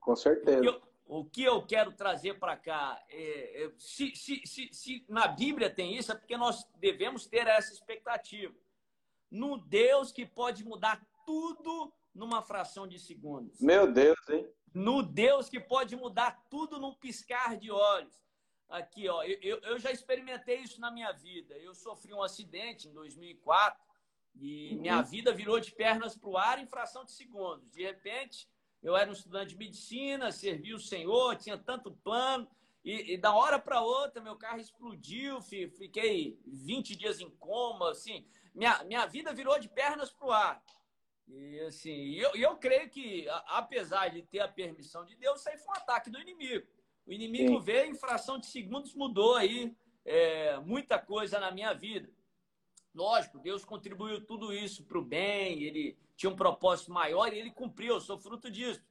Com 0.00 0.16
certeza 0.16 0.80
o 1.08 1.24
que 1.24 1.42
eu 1.42 1.64
quero 1.64 1.90
trazer 1.92 2.38
para 2.38 2.54
cá, 2.54 3.02
é, 3.08 3.64
é, 3.64 3.72
se, 3.78 4.14
se, 4.14 4.46
se, 4.46 4.68
se, 4.70 5.04
na 5.08 5.26
Bíblia 5.26 5.70
tem 5.70 5.96
isso, 5.96 6.12
é 6.12 6.14
porque 6.14 6.36
nós 6.36 6.68
devemos 6.76 7.26
ter 7.26 7.46
essa 7.46 7.72
expectativa. 7.72 8.54
No 9.30 9.56
Deus 9.56 10.12
que 10.12 10.26
pode 10.26 10.62
mudar 10.62 11.02
tudo 11.24 11.92
numa 12.14 12.42
fração 12.42 12.86
de 12.86 12.98
segundos. 12.98 13.58
Meu 13.58 13.90
Deus, 13.90 14.18
hein? 14.28 14.46
No 14.74 15.02
Deus 15.02 15.48
que 15.48 15.58
pode 15.58 15.96
mudar 15.96 16.46
tudo 16.50 16.78
num 16.78 16.94
piscar 16.94 17.56
de 17.56 17.70
olhos. 17.70 18.14
aqui, 18.68 19.08
ó, 19.08 19.22
eu, 19.22 19.58
eu 19.60 19.78
já 19.78 19.90
experimentei 19.90 20.58
isso 20.58 20.78
na 20.78 20.90
minha 20.90 21.12
vida. 21.12 21.56
Eu 21.56 21.74
sofri 21.74 22.12
um 22.12 22.22
acidente 22.22 22.86
em 22.86 22.92
2004 22.92 23.82
e 24.34 24.74
uhum. 24.74 24.80
minha 24.82 25.00
vida 25.00 25.32
virou 25.32 25.58
de 25.58 25.72
pernas 25.72 26.14
para 26.18 26.28
o 26.28 26.36
ar 26.36 26.58
em 26.58 26.66
fração 26.66 27.02
de 27.02 27.12
segundos. 27.12 27.70
De 27.70 27.82
repente, 27.82 28.46
eu 28.82 28.96
era 28.96 29.10
um 29.10 29.12
estudante 29.12 29.50
de 29.50 29.56
medicina, 29.56 30.30
servi 30.32 30.74
o 30.74 30.80
Senhor, 30.80 31.36
tinha 31.36 31.58
tanto 31.58 31.90
plano, 31.90 32.48
e, 32.84 33.14
e 33.14 33.18
da 33.18 33.34
hora 33.34 33.58
para 33.58 33.82
outra, 33.82 34.22
meu 34.22 34.36
carro 34.36 34.60
explodiu, 34.60 35.40
fiquei 35.42 36.38
20 36.46 36.96
dias 36.96 37.20
em 37.20 37.30
coma, 37.30 37.90
assim, 37.90 38.26
minha, 38.54 38.82
minha 38.84 39.06
vida 39.06 39.32
virou 39.32 39.58
de 39.58 39.68
pernas 39.68 40.10
para 40.10 40.26
o 40.26 40.32
ar. 40.32 40.64
E 41.26 41.60
assim, 41.60 42.14
eu, 42.14 42.34
eu 42.34 42.56
creio 42.56 42.88
que, 42.88 43.26
apesar 43.46 44.08
de 44.08 44.22
ter 44.22 44.40
a 44.40 44.48
permissão 44.48 45.04
de 45.04 45.14
Deus, 45.16 45.40
isso 45.40 45.48
aí 45.50 45.58
foi 45.58 45.68
um 45.68 45.76
ataque 45.76 46.08
do 46.08 46.18
inimigo. 46.18 46.66
O 47.06 47.12
inimigo 47.12 47.58
Sim. 47.58 47.64
veio, 47.64 47.90
em 47.90 47.94
fração 47.94 48.38
de 48.38 48.46
segundos, 48.46 48.94
mudou 48.94 49.34
aí 49.34 49.76
é, 50.04 50.58
muita 50.60 50.98
coisa 50.98 51.38
na 51.38 51.50
minha 51.50 51.74
vida. 51.74 52.10
Lógico, 52.94 53.38
Deus 53.38 53.64
contribuiu 53.64 54.24
tudo 54.24 54.52
isso 54.52 54.84
para 54.84 54.98
o 54.98 55.04
bem, 55.04 55.62
ele 55.62 55.98
tinha 56.18 56.28
um 56.28 56.36
propósito 56.36 56.92
maior 56.92 57.32
e 57.32 57.38
ele 57.38 57.50
cumpriu, 57.52 57.94
eu 57.94 58.00
sou 58.00 58.18
fruto 58.18 58.50
disso. 58.50 58.82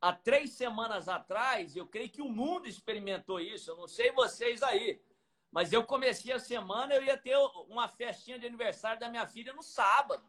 Há 0.00 0.12
três 0.12 0.52
semanas 0.52 1.08
atrás, 1.08 1.74
eu 1.74 1.86
creio 1.88 2.08
que 2.08 2.22
o 2.22 2.28
mundo 2.28 2.68
experimentou 2.68 3.40
isso, 3.40 3.72
eu 3.72 3.76
não 3.76 3.88
sei 3.88 4.12
vocês 4.12 4.62
aí, 4.62 5.02
mas 5.50 5.72
eu 5.72 5.84
comecei 5.84 6.32
a 6.32 6.38
semana, 6.38 6.94
eu 6.94 7.02
ia 7.02 7.18
ter 7.18 7.36
uma 7.68 7.88
festinha 7.88 8.38
de 8.38 8.46
aniversário 8.46 9.00
da 9.00 9.08
minha 9.08 9.26
filha 9.26 9.52
no 9.52 9.62
sábado. 9.62 10.24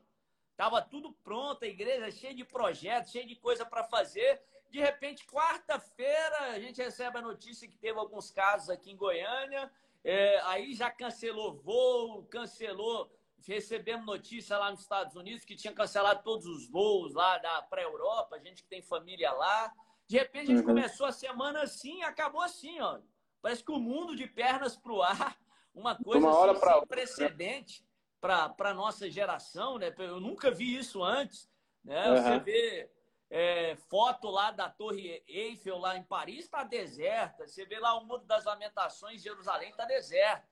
Tava 0.57 0.81
tudo 0.81 1.13
pronto, 1.23 1.65
a 1.65 1.67
igreja 1.67 2.11
cheia 2.11 2.33
de 2.33 2.43
projetos, 2.43 3.11
cheia 3.11 3.25
de 3.25 3.35
coisa 3.35 3.63
para 3.63 3.83
fazer. 3.83 4.41
De 4.71 4.79
repente, 4.79 5.25
quarta-feira, 5.27 6.51
a 6.51 6.59
gente 6.59 6.81
recebe 6.81 7.19
a 7.19 7.21
notícia 7.21 7.67
que 7.67 7.77
teve 7.77 7.99
alguns 7.99 8.31
casos 8.31 8.71
aqui 8.71 8.91
em 8.91 8.97
Goiânia. 8.97 9.71
É, 10.03 10.39
aí 10.41 10.73
já 10.73 10.89
cancelou 10.89 11.53
voo, 11.53 12.23
cancelou. 12.25 13.11
Recebemos 13.47 14.05
notícia 14.05 14.57
lá 14.57 14.71
nos 14.71 14.81
Estados 14.81 15.15
Unidos 15.15 15.43
que 15.43 15.55
tinha 15.55 15.73
cancelado 15.73 16.23
todos 16.23 16.45
os 16.45 16.69
voos 16.69 17.13
lá 17.13 17.39
para 17.69 17.81
a 17.81 17.83
Europa, 17.83 18.35
a 18.35 18.39
gente 18.39 18.63
que 18.63 18.69
tem 18.69 18.81
família 18.81 19.31
lá. 19.31 19.71
De 20.07 20.17
repente, 20.17 20.51
a 20.51 20.55
gente 20.55 20.59
uhum. 20.59 20.73
começou 20.73 21.05
a 21.05 21.11
semana 21.11 21.61
assim 21.61 21.99
e 21.99 22.03
acabou 22.03 22.41
assim, 22.41 22.79
ó. 22.79 22.99
Parece 23.41 23.63
que 23.63 23.71
o 23.71 23.79
mundo 23.79 24.15
de 24.15 24.27
pernas 24.27 24.77
para 24.77 24.93
o 24.93 25.01
ar, 25.01 25.37
uma 25.75 25.95
coisa 25.95 26.25
uma 26.25 26.51
assim, 26.51 26.59
sem 26.59 26.87
precedente 26.87 27.85
para 28.21 28.55
a 28.59 28.73
nossa 28.73 29.09
geração, 29.09 29.77
né? 29.77 29.93
Eu 29.97 30.19
nunca 30.19 30.49
vi 30.49 30.77
isso 30.77 31.03
antes. 31.03 31.49
Né? 31.83 32.09
Uhum. 32.09 32.15
Você 32.15 32.39
vê 32.39 32.91
é, 33.29 33.75
foto 33.89 34.29
lá 34.29 34.51
da 34.51 34.69
Torre 34.69 35.23
Eiffel 35.27 35.77
lá 35.77 35.97
em 35.97 36.03
Paris, 36.03 36.45
está 36.45 36.63
deserta. 36.63 37.47
Você 37.47 37.65
vê 37.65 37.79
lá 37.79 37.95
o 37.95 38.05
Muro 38.05 38.23
das 38.25 38.45
Lamentações, 38.45 39.21
Jerusalém 39.21 39.71
está 39.71 39.85
deserto. 39.85 40.47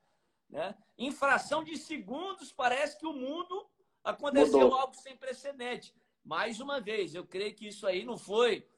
Né? 0.52 0.74
Em 0.98 1.10
fração 1.10 1.64
de 1.64 1.78
segundos, 1.78 2.52
parece 2.52 2.98
que 2.98 3.06
o 3.06 3.12
mundo 3.14 3.66
aconteceu 4.04 4.60
Mudou. 4.60 4.78
algo 4.78 4.94
sem 4.94 5.16
precedente. 5.16 5.94
Mais 6.22 6.60
uma 6.60 6.78
vez, 6.78 7.14
eu 7.14 7.26
creio 7.26 7.54
que 7.54 7.66
isso 7.66 7.86
aí 7.86 8.04
não 8.04 8.18
foi. 8.18 8.68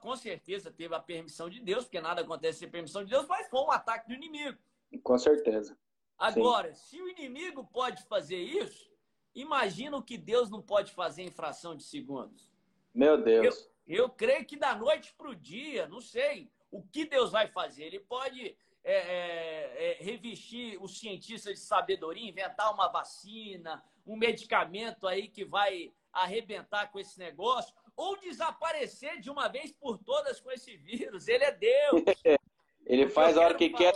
Com 0.00 0.14
certeza 0.14 0.70
teve 0.70 0.94
a 0.94 1.00
permissão 1.00 1.48
de 1.48 1.58
Deus, 1.58 1.84
porque 1.84 2.00
nada 2.00 2.20
acontece 2.20 2.60
sem 2.60 2.70
permissão 2.70 3.02
de 3.02 3.10
Deus, 3.10 3.26
mas 3.26 3.48
foi 3.48 3.60
um 3.60 3.70
ataque 3.70 4.08
do 4.08 4.14
inimigo. 4.14 4.58
Com 5.02 5.18
certeza. 5.18 5.76
Agora, 6.18 6.74
Sim. 6.74 6.96
se 6.96 7.02
o 7.02 7.08
inimigo 7.08 7.64
pode 7.64 8.02
fazer 8.04 8.38
isso, 8.38 8.90
imagina 9.34 9.96
o 9.96 10.02
que 10.02 10.18
Deus 10.18 10.50
não 10.50 10.60
pode 10.60 10.92
fazer 10.92 11.22
em 11.22 11.30
fração 11.30 11.74
de 11.74 11.82
segundos. 11.82 12.50
Meu 12.94 13.22
Deus. 13.22 13.70
Eu, 13.86 14.04
eu 14.04 14.10
creio 14.10 14.44
que 14.44 14.56
da 14.56 14.74
noite 14.74 15.14
para 15.16 15.30
o 15.30 15.34
dia, 15.34 15.88
não 15.88 16.00
sei 16.00 16.50
o 16.70 16.82
que 16.82 17.06
Deus 17.06 17.30
vai 17.32 17.46
fazer. 17.46 17.84
Ele 17.84 18.00
pode 18.00 18.56
é, 18.90 18.96
é, 18.96 19.90
é, 19.92 20.02
revestir 20.02 20.76
os 20.82 20.98
cientistas 20.98 21.54
de 21.54 21.60
sabedoria, 21.60 22.28
inventar 22.28 22.74
uma 22.74 22.88
vacina, 22.88 23.80
um 24.04 24.16
medicamento 24.16 25.06
aí 25.06 25.28
que 25.28 25.44
vai 25.44 25.92
arrebentar 26.12 26.90
com 26.90 26.98
esse 26.98 27.16
negócio, 27.16 27.72
ou 27.94 28.18
desaparecer 28.18 29.20
de 29.20 29.30
uma 29.30 29.46
vez 29.46 29.70
por 29.70 29.96
todas 29.98 30.40
com 30.40 30.50
esse 30.50 30.76
vírus. 30.76 31.28
Ele 31.28 31.44
é 31.44 31.52
Deus. 31.52 32.02
Ele 32.84 33.08
faz 33.08 33.38
a 33.38 33.42
hora 33.42 33.54
que 33.54 33.70
quer. 33.70 33.94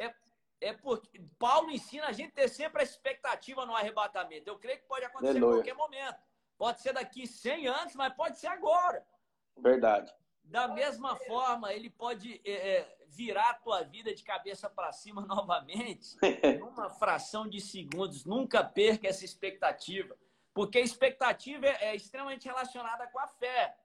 É, 0.00 0.12
é, 0.60 0.72
porque 0.72 1.22
Paulo 1.38 1.70
ensina 1.70 2.06
a 2.06 2.12
gente 2.12 2.32
ter 2.32 2.48
sempre 2.48 2.80
a 2.80 2.84
expectativa 2.84 3.64
no 3.64 3.76
arrebatamento. 3.76 4.50
Eu 4.50 4.58
creio 4.58 4.80
que 4.80 4.88
pode 4.88 5.04
acontecer 5.04 5.30
Aleluia. 5.30 5.50
em 5.50 5.56
qualquer 5.58 5.74
momento. 5.74 6.18
Pode 6.58 6.80
ser 6.80 6.92
daqui 6.92 7.28
100 7.28 7.68
anos, 7.68 7.94
mas 7.94 8.12
pode 8.14 8.40
ser 8.40 8.48
agora. 8.48 9.06
Verdade. 9.56 10.12
Da 10.46 10.68
mesma 10.68 11.16
forma, 11.16 11.72
ele 11.72 11.90
pode 11.90 12.40
é, 12.44 12.52
é 12.52 12.96
virar 13.08 13.50
a 13.50 13.54
tua 13.54 13.82
vida 13.82 14.14
de 14.14 14.22
cabeça 14.22 14.68
para 14.68 14.92
cima 14.92 15.22
novamente, 15.26 16.16
numa 16.58 16.90
fração 16.90 17.48
de 17.48 17.60
segundos. 17.60 18.24
Nunca 18.24 18.62
perca 18.62 19.08
essa 19.08 19.24
expectativa, 19.24 20.16
porque 20.54 20.78
a 20.78 20.82
expectativa 20.82 21.66
é, 21.66 21.86
é 21.86 21.96
extremamente 21.96 22.46
relacionada 22.46 23.06
com 23.08 23.18
a 23.18 23.26
fé. 23.26 23.76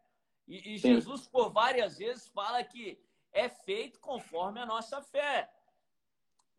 E, 0.47 0.73
e 0.75 0.77
Jesus, 0.77 1.27
por 1.27 1.51
várias 1.51 1.97
vezes, 1.97 2.27
fala 2.27 2.63
que 2.63 2.99
é 3.31 3.47
feito 3.47 3.99
conforme 3.99 4.59
a 4.59 4.65
nossa 4.65 5.01
fé. 5.01 5.49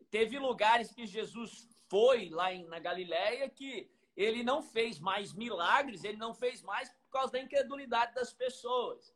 Teve 0.09 0.37
lugares 0.37 0.91
que 0.91 1.05
Jesus 1.05 1.69
foi 1.87 2.29
lá 2.29 2.53
em, 2.53 2.65
na 2.65 2.79
Galiléia 2.79 3.49
que 3.49 3.89
ele 4.15 4.43
não 4.43 4.61
fez 4.61 4.99
mais 4.99 5.33
milagres, 5.33 6.03
ele 6.03 6.17
não 6.17 6.33
fez 6.33 6.61
mais 6.61 6.89
por 6.89 7.09
causa 7.11 7.33
da 7.33 7.39
incredulidade 7.39 8.13
das 8.13 8.33
pessoas. 8.33 9.12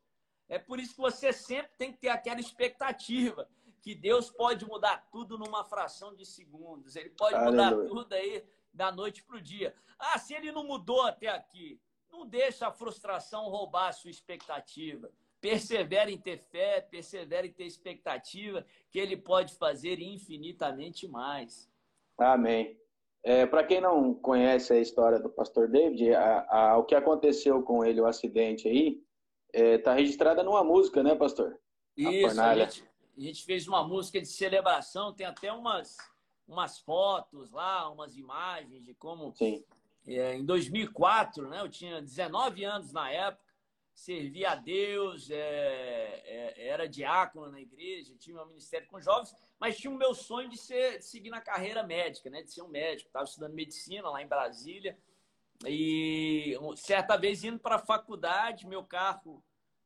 É 0.50 0.58
por 0.58 0.80
isso 0.80 0.96
que 0.96 1.02
você 1.02 1.34
sempre 1.34 1.72
tem 1.78 1.92
que 1.92 2.00
ter 2.00 2.10
aquela 2.10 2.40
expectativa 2.40 3.48
que 3.82 3.94
Deus 3.96 4.30
pode 4.30 4.66
mudar 4.66 5.08
tudo 5.12 5.38
numa 5.38 5.64
fração 5.64 6.16
de 6.16 6.26
segundos. 6.26 6.96
Ele 6.96 7.10
pode 7.12 7.36
Aleluia. 7.36 7.72
mudar 7.72 7.88
tudo 7.88 8.14
aí 8.14 8.44
da 8.74 8.92
noite 8.92 9.24
para 9.24 9.38
o 9.38 9.42
dia. 9.42 9.74
Ah, 9.98 10.18
se 10.20 10.34
ele 10.34 10.52
não 10.52 10.66
mudou 10.66 11.02
até 11.04 11.28
aqui, 11.28 11.80
não 12.12 12.26
deixa 12.26 12.68
a 12.68 12.72
frustração 12.72 13.50
roubar 13.50 13.90
a 13.90 13.92
sua 13.94 14.12
expectativa. 14.12 15.10
Persevere 15.40 16.14
em 16.14 16.18
ter 16.18 16.38
fé, 16.38 16.82
persevere 16.82 17.48
em 17.48 17.52
ter 17.54 17.66
expectativa, 17.66 18.66
que 18.90 19.00
ele 19.00 19.16
pode 19.16 19.56
fazer 19.56 20.00
infinitamente 20.00 21.08
mais. 21.08 21.70
Amém. 22.18 22.80
É, 23.24 23.46
Para 23.46 23.64
quem 23.64 23.82
não 23.82 24.14
conhece 24.14 24.74
a 24.74 24.80
história 24.80 25.20
do 25.20 25.30
pastor 25.30 25.68
David, 25.68 26.14
a, 26.14 26.48
a, 26.50 26.78
o 26.78 26.86
que 26.86 26.96
aconteceu 26.96 27.62
com 27.62 27.84
ele, 27.84 28.02
o 28.02 28.06
acidente 28.06 28.68
aí, 28.68 29.04
está 29.54 29.60
é, 29.60 29.78
tá 29.78 29.94
registrada 29.94 30.44
numa 30.44 30.64
música, 30.64 31.02
né, 31.02 31.16
pastor? 31.16 31.58
Isso, 31.96 32.40
a, 32.40 32.52
a, 32.52 32.56
gente, 32.56 32.84
a 33.18 33.22
gente 33.22 33.44
fez 33.44 33.68
uma 33.68 33.84
música 33.84 34.20
de 34.20 34.28
celebração, 34.28 35.14
tem 35.14 35.26
até 35.26 35.52
umas, 35.52 35.98
umas 36.48 36.80
fotos 36.80 37.52
lá, 37.52 37.90
umas 37.90 38.18
imagens 38.18 38.86
de 38.86 38.94
como. 38.94 39.34
Sim. 39.36 39.64
É, 40.06 40.36
em 40.36 40.46
2004, 40.46 41.50
né, 41.50 41.60
eu 41.60 41.68
tinha 41.68 42.02
19 42.02 42.64
anos 42.64 42.94
na 42.94 43.12
época, 43.12 43.44
servia 43.94 44.52
a 44.52 44.56
Deus, 44.56 45.30
é, 45.30 46.22
é, 46.24 46.68
era 46.68 46.88
diácono 46.88 47.52
na 47.52 47.60
igreja, 47.60 48.16
tinha 48.18 48.42
um 48.42 48.46
ministério 48.46 48.88
com 48.88 49.02
jovens, 49.02 49.36
mas 49.60 49.78
tinha 49.78 49.92
o 49.92 49.98
meu 49.98 50.14
sonho 50.14 50.48
de, 50.48 50.58
ser, 50.58 51.00
de 51.00 51.06
seguir 51.06 51.30
na 51.30 51.42
carreira 51.42 51.84
médica, 51.84 52.30
né, 52.30 52.42
de 52.42 52.54
ser 52.54 52.62
um 52.62 52.70
médico. 52.70 53.10
Estava 53.10 53.26
estudando 53.26 53.54
medicina 53.54 54.10
lá 54.10 54.22
em 54.22 54.28
Brasília. 54.28 54.98
E 55.66 56.56
certa 56.76 57.18
vez 57.18 57.44
indo 57.44 57.60
para 57.60 57.76
a 57.76 57.86
faculdade, 57.86 58.68
meu 58.68 58.84
carro 58.84 59.44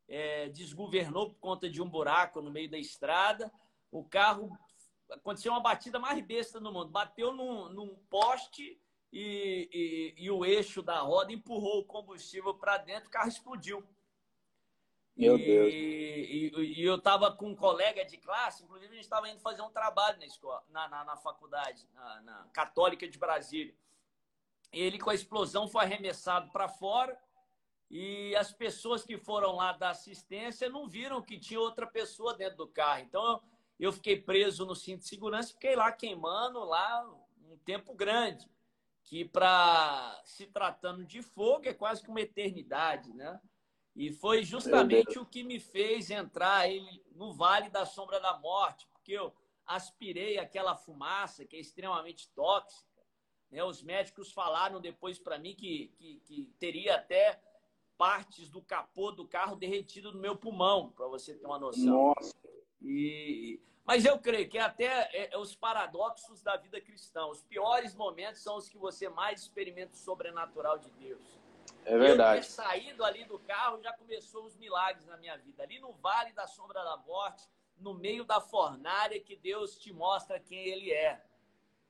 é, 0.07 0.49
desgovernou 0.49 1.29
por 1.29 1.39
conta 1.39 1.69
de 1.69 1.81
um 1.81 1.89
buraco 1.89 2.41
no 2.41 2.51
meio 2.51 2.69
da 2.69 2.77
estrada. 2.77 3.51
O 3.89 4.03
carro 4.03 4.57
aconteceu 5.09 5.51
uma 5.51 5.61
batida 5.61 5.99
mais 5.99 6.21
besta 6.25 6.59
no 6.59 6.71
mundo. 6.71 6.89
Bateu 6.89 7.33
num, 7.33 7.69
num 7.69 7.95
poste 8.09 8.79
e, 9.11 9.69
e, 10.17 10.25
e, 10.25 10.31
o 10.31 10.45
eixo 10.45 10.81
da 10.81 10.99
roda 10.99 11.33
empurrou 11.33 11.79
o 11.79 11.85
combustível 11.85 12.53
para 12.53 12.77
dentro, 12.77 13.09
o 13.09 13.11
carro 13.11 13.27
explodiu. 13.27 13.85
Meu 15.15 15.37
e, 15.37 15.45
Deus. 15.45 15.73
E, 15.73 16.79
e 16.79 16.83
eu 16.83 16.95
estava 16.95 17.31
com 17.31 17.49
um 17.49 17.55
colega 17.55 18.05
de 18.05 18.17
classe, 18.17 18.63
inclusive 18.63 18.91
a 18.91 18.95
gente 18.95 19.03
estava 19.03 19.29
indo 19.29 19.41
fazer 19.41 19.61
um 19.61 19.69
trabalho 19.69 20.17
na 20.17 20.25
escola, 20.25 20.63
na, 20.69 20.87
na, 20.87 21.03
na 21.03 21.17
faculdade, 21.17 21.85
na, 21.93 22.21
na, 22.21 22.49
Católica 22.53 23.07
de 23.07 23.19
Brasília. 23.19 23.75
Ele, 24.71 24.99
com 24.99 25.09
a 25.09 25.15
explosão, 25.15 25.67
foi 25.67 25.83
arremessado 25.83 26.51
para 26.51 26.67
fora 26.67 27.19
e 27.89 28.33
as 28.37 28.53
pessoas 28.53 29.03
que 29.03 29.17
foram 29.17 29.55
lá 29.55 29.73
da 29.73 29.89
assistência 29.89 30.69
não 30.69 30.87
viram 30.87 31.21
que 31.21 31.37
tinha 31.37 31.59
outra 31.59 31.85
pessoa 31.85 32.33
dentro 32.33 32.57
do 32.57 32.67
carro. 32.67 33.01
Então, 33.01 33.41
eu 33.77 33.91
fiquei 33.91 34.21
preso 34.21 34.65
no 34.65 34.75
cinto 34.75 34.99
de 34.99 35.07
segurança, 35.07 35.53
fiquei 35.53 35.75
lá 35.75 35.91
queimando 35.91 36.63
lá 36.63 37.05
um 37.43 37.57
tempo 37.57 37.93
grande, 37.93 38.49
que 39.03 39.25
para 39.25 40.21
se 40.23 40.47
tratando 40.47 41.03
de 41.03 41.21
fogo 41.21 41.67
é 41.67 41.73
quase 41.73 42.01
que 42.01 42.09
uma 42.09 42.21
eternidade, 42.21 43.13
né? 43.13 43.41
E 43.93 44.11
foi 44.13 44.43
justamente 44.43 45.19
o 45.19 45.25
que 45.25 45.43
me 45.43 45.59
fez 45.59 46.09
entrar 46.09 46.65
no 47.13 47.33
Vale 47.33 47.69
da 47.69 47.85
Sombra 47.85 48.21
da 48.21 48.37
Morte, 48.37 48.87
porque 48.87 49.11
eu 49.11 49.33
aspirei 49.65 50.37
aquela 50.37 50.75
fumaça 50.75 51.45
que 51.45 51.57
é 51.57 51.59
extremamente 51.59 52.29
tóxica. 52.29 52.89
Né? 53.51 53.63
Os 53.63 53.83
médicos 53.83 54.31
falaram 54.31 54.79
depois 54.79 55.19
para 55.19 55.37
mim 55.37 55.53
que, 55.53 55.91
que, 55.97 56.21
que, 56.25 56.45
teria 56.57 56.95
até 56.95 57.39
partes 57.97 58.49
do 58.49 58.61
capô 58.61 59.11
do 59.11 59.27
carro 59.27 59.55
derretido 59.55 60.11
no 60.11 60.19
meu 60.19 60.35
pulmão, 60.35 60.91
para 60.91 61.07
você 61.07 61.35
ter 61.35 61.45
uma 61.45 61.59
noção. 61.59 62.13
Nossa. 62.15 62.33
E, 62.81 63.61
mas 63.85 64.05
eu 64.05 64.17
creio 64.17 64.49
que 64.49 64.57
até 64.57 64.85
é, 64.85 65.29
é, 65.33 65.37
os 65.37 65.53
paradoxos 65.53 66.41
da 66.41 66.55
vida 66.55 66.79
cristã, 66.79 67.27
os 67.27 67.43
piores 67.43 67.93
momentos 67.93 68.41
são 68.41 68.55
os 68.55 68.69
que 68.69 68.77
você 68.77 69.09
mais 69.09 69.41
experimenta 69.41 69.93
o 69.93 69.97
sobrenatural 69.97 70.79
de 70.79 70.89
Deus. 70.91 71.39
É 71.85 71.97
verdade. 71.97 72.39
Eu 72.39 72.43
ter 72.43 72.49
saído 72.49 73.03
ali 73.03 73.23
do 73.25 73.37
carro 73.39 73.81
já 73.81 73.93
começou 73.93 74.45
os 74.45 74.55
milagres 74.55 75.05
na 75.05 75.17
minha 75.17 75.37
vida. 75.37 75.63
Ali 75.63 75.79
no 75.79 75.93
vale 75.93 76.31
da 76.33 76.47
sombra 76.47 76.83
da 76.83 76.97
morte, 76.97 77.47
no 77.77 77.93
meio 77.93 78.23
da 78.23 78.39
fornalha 78.39 79.19
que 79.19 79.35
Deus 79.35 79.77
te 79.77 79.91
mostra 79.91 80.39
quem 80.39 80.59
Ele 80.59 80.91
é. 80.91 81.23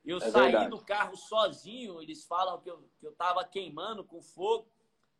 Eu 0.03 0.17
é 0.17 0.31
saí 0.31 0.51
verdade. 0.51 0.69
do 0.69 0.83
carro 0.83 1.15
sozinho, 1.15 2.01
eles 2.01 2.25
falam 2.25 2.59
que 2.59 2.69
eu 2.69 3.11
estava 3.11 3.43
queimando 3.45 4.03
com 4.03 4.21
fogo. 4.21 4.67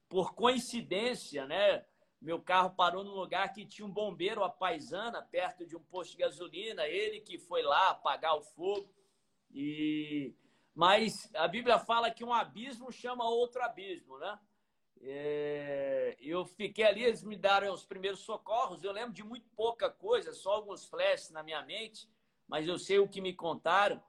Por 0.10 0.34
coincidência, 0.34 1.46
né? 1.46 1.86
Meu 2.22 2.42
carro 2.42 2.72
parou 2.72 3.04
num 3.04 3.16
lugar 3.16 3.52
que 3.54 3.66
tinha 3.66 3.86
um 3.86 3.92
bombeiro, 3.92 4.44
a 4.44 4.50
paisana, 4.50 5.22
perto 5.22 5.66
de 5.66 5.76
um 5.76 5.84
posto 5.84 6.12
de 6.12 6.18
gasolina. 6.18 6.86
Ele 6.86 7.22
que 7.22 7.40
foi 7.40 7.64
lá 7.64 7.90
apagar 7.90 8.36
o 8.36 8.42
fogo. 8.42 8.94
E 9.54 10.34
Mas 10.76 11.30
a 11.34 11.48
Bíblia 11.48 11.80
fala 11.80 12.12
que 12.12 12.24
um 12.24 12.34
abismo 12.34 12.92
chama 12.92 13.28
outro 13.30 13.62
abismo, 13.64 14.18
né? 14.18 14.40
É... 15.02 16.16
Eu 16.20 16.46
fiquei 16.46 16.86
ali, 16.86 17.04
eles 17.04 17.24
me 17.24 17.36
deram 17.36 17.74
os 17.74 17.86
primeiros 17.86 18.20
socorros. 18.20 18.84
Eu 18.84 18.92
lembro 18.92 19.14
de 19.14 19.24
muito 19.24 19.50
pouca 19.56 19.90
coisa, 19.90 20.34
só 20.34 20.52
alguns 20.52 20.86
flashes 20.86 21.32
na 21.32 21.42
minha 21.42 21.62
mente, 21.64 22.08
mas 22.48 22.68
eu 22.68 22.78
sei 22.78 23.00
o 23.00 23.08
que 23.08 23.22
me 23.22 23.34
contaram. 23.34 24.02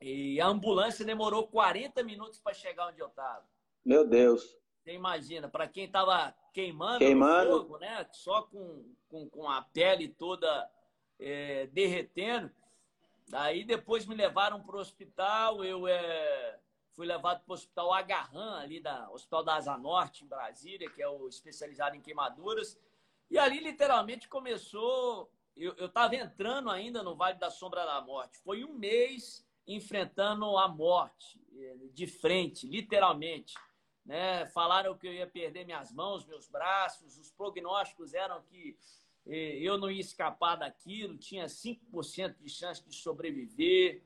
E 0.00 0.40
a 0.40 0.46
ambulância 0.46 1.04
demorou 1.04 1.46
40 1.48 2.02
minutos 2.02 2.38
para 2.38 2.54
chegar 2.54 2.88
onde 2.88 3.00
eu 3.00 3.08
estava. 3.08 3.44
Meu 3.84 4.06
Deus. 4.06 4.56
Você 4.82 4.92
imagina, 4.92 5.48
para 5.48 5.66
quem 5.66 5.84
estava 5.84 6.34
queimando, 6.52 6.98
queimando. 6.98 7.50
fogo, 7.50 7.78
né? 7.78 8.06
Só 8.12 8.42
com, 8.42 8.84
com, 9.08 9.28
com 9.28 9.50
a 9.50 9.62
pele 9.62 10.08
toda 10.08 10.70
é, 11.18 11.66
derretendo. 11.68 12.50
Aí 13.32 13.64
depois 13.64 14.06
me 14.06 14.14
levaram 14.14 14.62
para 14.62 14.76
o 14.76 14.80
hospital, 14.80 15.62
eu 15.62 15.86
é, 15.86 16.58
fui 16.92 17.06
levado 17.06 17.44
para 17.44 17.52
o 17.52 17.54
hospital 17.54 17.92
Agarran, 17.92 18.58
ali 18.60 18.80
da 18.80 19.10
Hospital 19.10 19.44
da 19.44 19.56
Asa 19.56 19.76
Norte, 19.76 20.24
em 20.24 20.28
Brasília, 20.28 20.90
que 20.90 21.02
é 21.02 21.08
o 21.08 21.28
especializado 21.28 21.94
em 21.94 22.00
queimaduras. 22.00 22.78
E 23.30 23.38
ali 23.38 23.60
literalmente 23.60 24.28
começou. 24.28 25.30
Eu 25.54 25.86
estava 25.86 26.14
entrando 26.14 26.70
ainda 26.70 27.02
no 27.02 27.16
Vale 27.16 27.36
da 27.36 27.50
Sombra 27.50 27.84
da 27.84 28.00
Morte. 28.00 28.38
Foi 28.38 28.64
um 28.64 28.72
mês 28.74 29.44
enfrentando 29.68 30.56
a 30.56 30.66
morte 30.66 31.40
é, 31.56 31.76
de 31.92 32.06
frente, 32.08 32.66
literalmente 32.66 33.54
né? 34.08 34.46
Falaram 34.46 34.96
que 34.96 35.06
eu 35.06 35.12
ia 35.12 35.26
perder 35.26 35.66
minhas 35.66 35.92
mãos, 35.92 36.24
meus 36.24 36.48
braços, 36.48 37.18
os 37.18 37.30
prognósticos 37.30 38.14
eram 38.14 38.40
que 38.40 38.74
eh, 39.26 39.58
eu 39.60 39.76
não 39.76 39.90
ia 39.90 40.00
escapar 40.00 40.56
daquilo, 40.56 41.18
tinha 41.18 41.44
5% 41.44 42.36
de 42.40 42.48
chance 42.48 42.82
de 42.88 42.96
sobreviver. 42.96 44.02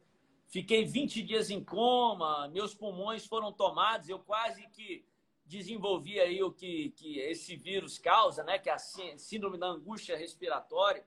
Fiquei 0.49 0.85
20 0.85 1.23
dias 1.23 1.51
em 1.51 1.63
coma, 1.63 2.49
meus 2.49 2.75
pulmões 2.75 3.25
foram 3.25 3.53
tomados, 3.53 4.09
eu 4.09 4.19
quase 4.19 4.67
que 4.71 5.05
desenvolvi 5.47 6.19
aí 6.19 6.43
o 6.43 6.51
que, 6.51 6.91
que 6.97 7.21
esse 7.21 7.55
vírus 7.55 7.97
causa, 7.97 8.43
né? 8.43 8.59
Que 8.59 8.71
é 8.71 8.73
a 8.73 8.79
síndrome 8.79 9.57
da 9.57 9.69
angústia 9.69 10.17
respiratória, 10.17 11.07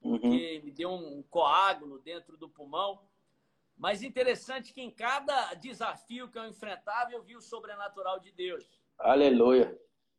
porque 0.00 0.58
uhum. 0.58 0.64
me 0.64 0.70
deu 0.70 0.92
um 0.92 1.24
coágulo 1.24 1.98
dentro 1.98 2.36
do 2.36 2.48
pulmão. 2.48 3.00
Mas 3.78 4.02
interessante 4.02 4.72
que 4.74 4.80
em 4.80 4.90
cada 4.90 5.54
desafio 5.54 6.28
que 6.28 6.38
eu 6.38 6.46
enfrentava, 6.46 7.12
eu 7.12 7.22
vi 7.22 7.36
o 7.36 7.40
sobrenatural 7.40 8.18
de 8.18 8.32
Deus. 8.32 8.68
Aleluia. 8.98 9.78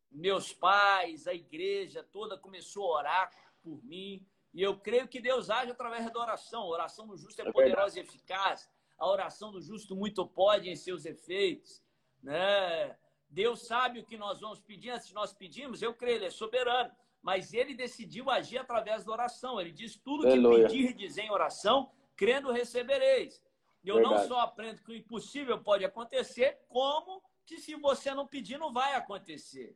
Meus 0.10 0.54
pais, 0.54 1.28
a 1.28 1.34
igreja 1.34 2.02
toda 2.02 2.38
começou 2.38 2.86
a 2.86 3.00
orar 3.00 3.32
por 3.62 3.84
mim. 3.84 4.26
E 4.54 4.62
eu 4.62 4.80
creio 4.80 5.08
que 5.08 5.20
Deus 5.20 5.50
age 5.50 5.72
através 5.72 6.10
da 6.12 6.20
oração. 6.20 6.62
A 6.62 6.68
oração 6.68 7.06
do 7.06 7.18
justo 7.18 7.42
é, 7.42 7.48
é 7.48 7.52
poderosa 7.52 7.96
verdade. 7.96 8.00
e 8.00 8.18
eficaz. 8.18 8.70
A 8.98 9.08
oração 9.08 9.52
do 9.52 9.62
justo 9.62 9.96
muito 9.96 10.26
pode 10.26 10.70
em 10.70 10.76
seus 10.76 11.06
efeitos. 11.06 11.84
Né? 12.24 12.98
Deus 13.30 13.68
sabe 13.68 14.00
o 14.00 14.06
que 14.06 14.18
nós 14.18 14.40
vamos 14.40 14.62
pedir 14.62 14.92
antes 14.92 15.10
de 15.10 15.14
nós 15.14 15.34
pedimos. 15.34 15.82
Eu 15.82 15.94
creio, 15.94 16.18
Ele 16.18 16.26
é 16.26 16.32
soberano. 16.32 16.92
Mas 17.22 17.54
Ele 17.54 17.76
decidiu 17.76 18.30
agir 18.30 18.58
através 18.58 19.04
da 19.04 19.12
oração. 19.12 19.60
Ele 19.60 19.72
diz: 19.72 19.98
tudo 19.98 20.22
que 20.22 20.30
Aleluia. 20.30 20.68
pedir 20.68 20.92
e 20.92 20.94
dizer 20.94 21.24
em 21.24 21.32
oração, 21.32 21.92
crendo 22.16 22.52
recebereis. 22.52 23.42
Eu 23.84 23.96
Verdade. 23.96 24.16
não 24.16 24.28
só 24.28 24.40
aprendo 24.42 24.82
que 24.84 24.92
o 24.92 24.96
impossível 24.96 25.58
pode 25.60 25.86
acontecer, 25.86 26.60
como 26.68 27.22
que 27.46 27.58
se 27.58 27.76
você 27.76 28.14
não 28.14 28.28
pedir, 28.28 28.58
não 28.58 28.72
vai 28.72 28.96
acontecer. 28.96 29.76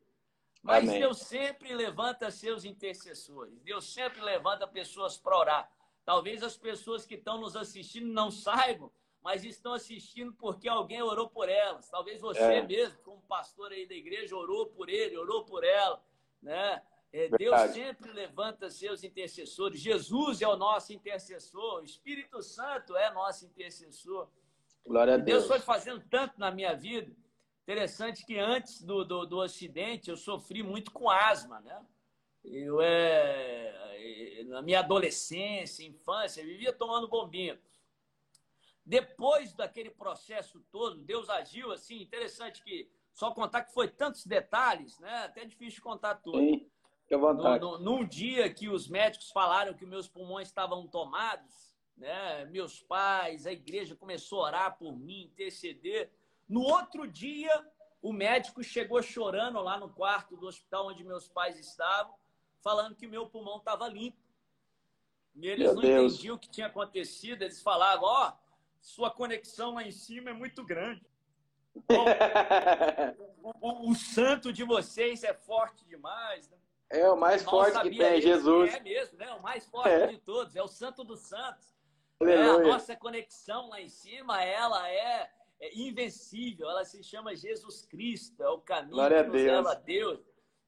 Mas 0.61 0.87
Amém. 0.87 0.99
Deus 0.99 1.19
sempre 1.19 1.73
levanta 1.73 2.31
seus 2.31 2.63
intercessores. 2.63 3.59
Deus 3.61 3.93
sempre 3.93 4.21
levanta 4.21 4.67
pessoas 4.67 5.17
para 5.17 5.37
orar. 5.37 5.71
Talvez 6.05 6.43
as 6.43 6.57
pessoas 6.57 7.05
que 7.05 7.15
estão 7.15 7.37
nos 7.37 7.55
assistindo 7.55 8.07
não 8.07 8.29
saibam, 8.29 8.91
mas 9.21 9.43
estão 9.43 9.73
assistindo 9.73 10.33
porque 10.33 10.67
alguém 10.67 11.01
orou 11.01 11.29
por 11.29 11.49
elas. 11.49 11.89
Talvez 11.89 12.21
você 12.21 12.39
é. 12.39 12.61
mesmo, 12.61 12.97
como 13.03 13.21
pastor 13.23 13.71
aí 13.71 13.85
da 13.85 13.95
igreja, 13.95 14.35
orou 14.35 14.67
por 14.67 14.89
ele, 14.89 15.17
orou 15.17 15.43
por 15.43 15.63
ela, 15.63 16.01
né? 16.41 16.81
É, 17.13 17.30
Deus 17.30 17.62
sempre 17.71 18.12
levanta 18.12 18.71
seus 18.71 19.04
intercessores. 19.04 19.80
Jesus 19.80 20.41
é 20.41 20.47
o 20.47 20.58
nosso 20.58 20.91
intercessor. 20.91 21.82
O 21.82 21.86
Espírito 21.86 22.41
Santo 22.41 22.97
é 22.97 23.13
nosso 23.13 23.45
intercessor. 23.45 24.28
Glória 24.84 25.13
a 25.13 25.17
Deus. 25.17 25.43
Deus 25.43 25.47
foi 25.47 25.60
fazendo 25.60 26.04
tanto 26.10 26.39
na 26.39 26.49
minha 26.49 26.73
vida. 26.73 27.15
Interessante 27.62 28.26
que 28.26 28.39
antes 28.39 28.82
do, 28.82 29.06
do, 29.06 29.28
do 29.28 29.41
acidente 29.41 30.10
eu 30.10 30.17
sofri 30.17 30.63
muito 30.63 30.91
com 30.91 31.08
asma, 31.08 31.62
né? 31.62 31.86
Eu, 32.43 32.82
é, 32.82 34.43
na 34.47 34.63
minha 34.63 34.80
adolescência, 34.80 35.86
infância, 35.86 36.43
vivia 36.43 36.73
tomando 36.73 37.08
bombinha. 37.08 37.62
Depois 38.84 39.54
daquele 39.54 39.91
processo 39.91 40.60
todo, 40.71 40.99
Deus 40.99 41.30
agiu 41.30 41.71
assim, 41.71 42.02
interessante 42.02 42.62
que 42.63 42.89
só 43.13 43.32
contar 43.32 43.63
que 43.63 43.73
foi 43.73 43.88
tantos 43.88 44.26
detalhes, 44.26 44.99
né? 44.99 45.26
Até 45.26 45.45
difícil 45.45 45.82
contar 45.84 46.15
tudo. 46.15 46.39
Sim. 46.39 46.72
Fique 47.13 47.15
à 47.15 47.17
vontade. 47.17 47.63
No, 47.63 47.78
no, 47.78 47.97
num 47.97 48.06
dia 48.06 48.49
que 48.52 48.67
os 48.67 48.88
médicos 48.88 49.30
falaram 49.32 49.73
que 49.73 49.86
meus 49.86 50.08
pulmões 50.08 50.47
estavam 50.47 50.88
tomados, 50.88 51.76
né? 51.95 52.45
meus 52.45 52.82
pais, 52.82 53.45
a 53.45 53.52
igreja 53.52 53.95
começou 53.95 54.41
a 54.41 54.47
orar 54.47 54.78
por 54.78 54.95
mim, 54.97 55.23
interceder. 55.23 56.12
No 56.49 56.62
outro 56.62 57.08
dia, 57.08 57.52
o 58.02 58.12
médico 58.12 58.63
chegou 58.63 59.02
chorando 59.02 59.62
lá 59.62 59.80
no 59.80 59.89
quarto 59.89 60.36
do 60.36 60.47
hospital 60.47 60.88
onde 60.88 61.04
meus 61.04 61.28
pais 61.28 61.60
estavam, 61.60 62.13
falando 62.62 62.95
que 62.95 63.08
meu 63.08 63.28
pulmão 63.28 63.58
estava 63.58 63.88
limpo. 63.88 64.17
E 65.36 65.47
eles 65.47 65.67
meu 65.67 65.76
não 65.76 65.82
Deus. 65.82 66.13
entendiam 66.13 66.36
o 66.36 66.39
que 66.39 66.49
tinha 66.49 66.67
acontecido. 66.67 67.41
Eles 67.41 67.62
falavam: 67.62 68.06
Ó, 68.08 68.30
oh, 68.30 68.34
sua 68.80 69.10
conexão 69.10 69.73
lá 69.73 69.84
em 69.84 69.91
cima 69.91 70.30
é 70.30 70.34
muito 70.34 70.63
grande. 70.63 71.04
o, 73.41 73.49
o, 73.60 73.89
o, 73.89 73.95
santo 73.95 74.54
de 74.54 74.63
vocês 74.63 75.23
é 75.23 75.34
forte 75.34 75.84
demais. 75.86 76.47
Né? 76.52 76.58
É 76.93 77.10
o 77.10 77.17
mais 77.17 77.41
forte 77.43 77.82
que 77.82 77.97
tem, 77.97 78.21
Jesus. 78.21 78.71
É 78.71 78.79
mesmo, 78.79 79.17
né? 79.17 79.32
O 79.34 79.41
mais 79.41 79.65
forte 79.65 79.89
é. 79.89 80.08
de 80.08 80.17
todos, 80.19 80.56
é 80.56 80.62
o 80.62 80.67
Santo 80.67 81.03
dos 81.03 81.21
Santos. 81.21 81.73
É, 82.21 82.36
a 82.36 82.60
nossa 82.60 82.95
conexão 82.95 83.69
lá 83.69 83.82
em 83.82 83.89
cima, 83.89 84.43
ela 84.43 84.88
é, 84.88 85.27
é, 85.60 85.75
invencível, 85.75 86.69
ela 86.69 86.86
se 86.86 87.03
chama 87.03 87.36
Jesus 87.36 87.84
Cristo, 87.86 88.41
é 88.43 88.47
o 88.47 88.60
caminho 88.60 88.93
Glória 88.93 89.23
que 89.23 89.29
nos 89.32 89.41
leva 89.41 89.71
a 89.71 89.75
Deus. 89.75 90.19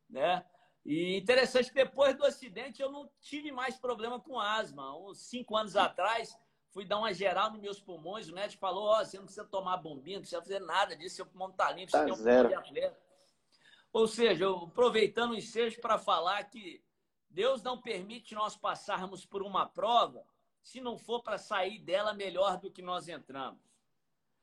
Né? 0.10 0.44
E 0.84 1.16
interessante 1.16 1.72
depois 1.72 2.16
do 2.18 2.26
acidente 2.26 2.82
eu 2.82 2.92
não 2.92 3.10
tive 3.22 3.52
mais 3.52 3.78
problema 3.78 4.20
com 4.20 4.40
asma. 4.40 4.98
Uns 4.98 5.20
cinco 5.20 5.56
anos 5.56 5.76
atrás, 5.76 6.36
fui 6.72 6.86
dar 6.86 6.98
uma 6.98 7.14
geral 7.14 7.52
nos 7.52 7.62
meus 7.62 7.80
pulmões, 7.80 8.30
o 8.30 8.34
médico 8.34 8.60
falou, 8.60 8.86
ó, 8.86 9.00
oh, 9.00 9.06
você 9.06 9.18
não 9.18 9.26
precisa 9.26 9.46
tomar 9.46 9.78
bombinha, 9.78 10.18
não 10.18 10.22
precisa 10.22 10.42
fazer 10.42 10.60
nada 10.60 10.96
disso, 10.96 11.18
seu 11.18 11.26
pulmão 11.26 11.52
tá 11.52 11.72
limpo, 11.72 11.92
tá 11.92 12.00
você 12.00 12.06
tem 12.06 12.14
um 12.14 12.18
zero. 12.18 12.48
de 12.50 12.56
atleta. 12.56 13.05
Ou 13.96 14.10
seja, 14.10 14.50
aproveitando 14.50 15.32
o 15.32 15.38
ensejo 15.38 15.80
para 15.80 15.98
falar 15.98 16.44
que 16.50 16.84
Deus 17.30 17.64
não 17.64 17.80
permite 17.82 18.36
nós 18.36 18.54
passarmos 18.54 19.26
por 19.26 19.42
uma 19.42 19.66
prova 19.66 20.28
se 20.62 20.82
não 20.82 20.98
for 20.98 21.24
para 21.24 21.38
sair 21.38 21.80
dela 21.80 22.14
melhor 22.14 22.60
do 22.60 22.70
que 22.70 22.82
nós 22.82 23.08
entramos. 23.08 23.62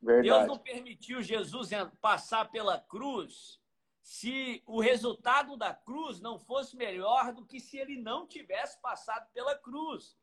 Verdade. 0.01 0.29
Deus 0.31 0.47
não 0.47 0.57
permitiu 0.57 1.21
Jesus 1.21 1.69
passar 2.01 2.51
pela 2.51 2.79
cruz 2.79 3.61
se 4.01 4.63
o 4.67 4.81
resultado 4.81 5.55
da 5.55 5.75
cruz 5.75 6.19
não 6.19 6.39
fosse 6.39 6.75
melhor 6.75 7.35
do 7.35 7.45
que 7.45 7.61
se 7.61 7.77
ele 7.77 7.99
não 7.99 8.27
tivesse 8.27 8.81
passado 8.81 9.31
pela 9.35 9.55
cruz. 9.55 10.17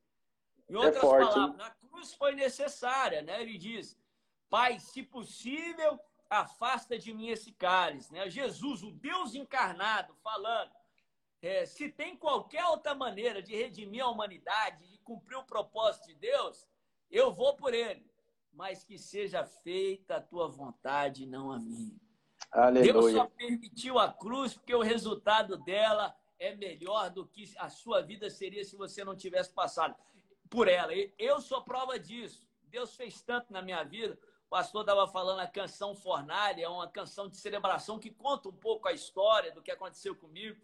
Em 0.68 0.74
outras 0.74 1.04
é 1.04 1.08
palavras, 1.08 1.60
a 1.60 1.70
cruz 1.70 2.16
foi 2.16 2.34
necessária, 2.34 3.22
né? 3.22 3.44
Ele 3.44 3.60
diz: 3.60 3.96
Pai, 4.50 4.80
se 4.80 5.04
possível, 5.04 6.00
afasta 6.30 6.98
de 6.98 7.14
mim 7.14 7.30
esse 7.30 7.52
cálice. 7.52 8.14
Né? 8.14 8.30
Jesus, 8.30 8.84
o 8.84 8.92
Deus 8.92 9.34
encarnado, 9.34 10.14
falando. 10.24 10.72
É, 11.42 11.66
se 11.66 11.90
tem 11.90 12.18
qualquer 12.18 12.66
outra 12.66 12.94
maneira 12.94 13.42
de 13.42 13.56
redimir 13.56 14.04
a 14.04 14.10
humanidade, 14.10 14.86
de 14.88 14.98
cumprir 15.00 15.38
o 15.38 15.46
propósito 15.46 16.08
de 16.08 16.16
Deus, 16.16 16.68
eu 17.10 17.34
vou 17.34 17.56
por 17.56 17.74
ele. 17.74 18.06
Mas 18.52 18.84
que 18.84 18.98
seja 18.98 19.46
feita 19.46 20.18
a 20.18 20.22
tua 20.22 20.48
vontade, 20.48 21.26
não 21.26 21.52
a 21.52 21.58
minha. 21.58 21.96
Aleluia. 22.52 22.94
Deus 22.94 23.12
só 23.14 23.26
permitiu 23.26 24.00
a 24.00 24.12
cruz 24.12 24.54
porque 24.54 24.76
o 24.76 24.82
resultado 24.82 25.58
dela 25.58 26.16
é 26.40 26.56
melhor 26.56 27.10
do 27.10 27.26
que 27.26 27.52
a 27.58 27.70
sua 27.70 28.02
vida 28.02 28.30
seria 28.30 28.64
se 28.64 28.76
você 28.76 29.04
não 29.04 29.16
tivesse 29.16 29.52
passado 29.54 29.96
por 30.50 30.68
ela. 30.68 30.92
Eu 31.18 31.40
sou 31.42 31.62
prova 31.62 32.00
disso. 32.00 32.44
Deus 32.64 32.96
fez 32.96 33.22
tanto 33.22 33.54
na 33.54 33.62
minha 33.62 33.84
vida. 33.84 34.18
O 34.50 34.58
pastor 34.58 34.82
estava 34.82 35.08
falando 35.08 35.42
a 35.42 35.48
canção 35.48 35.94
Fornalha, 35.94 36.64
é 36.64 36.68
uma 36.68 36.88
canção 36.90 37.30
de 37.30 37.38
celebração 37.38 38.00
que 38.00 38.10
conta 38.10 38.50
um 38.50 38.54
pouco 38.54 38.88
a 38.88 38.92
história 38.92 39.52
do 39.52 39.62
que 39.62 39.70
aconteceu 39.70 40.16
comigo. 40.16 40.60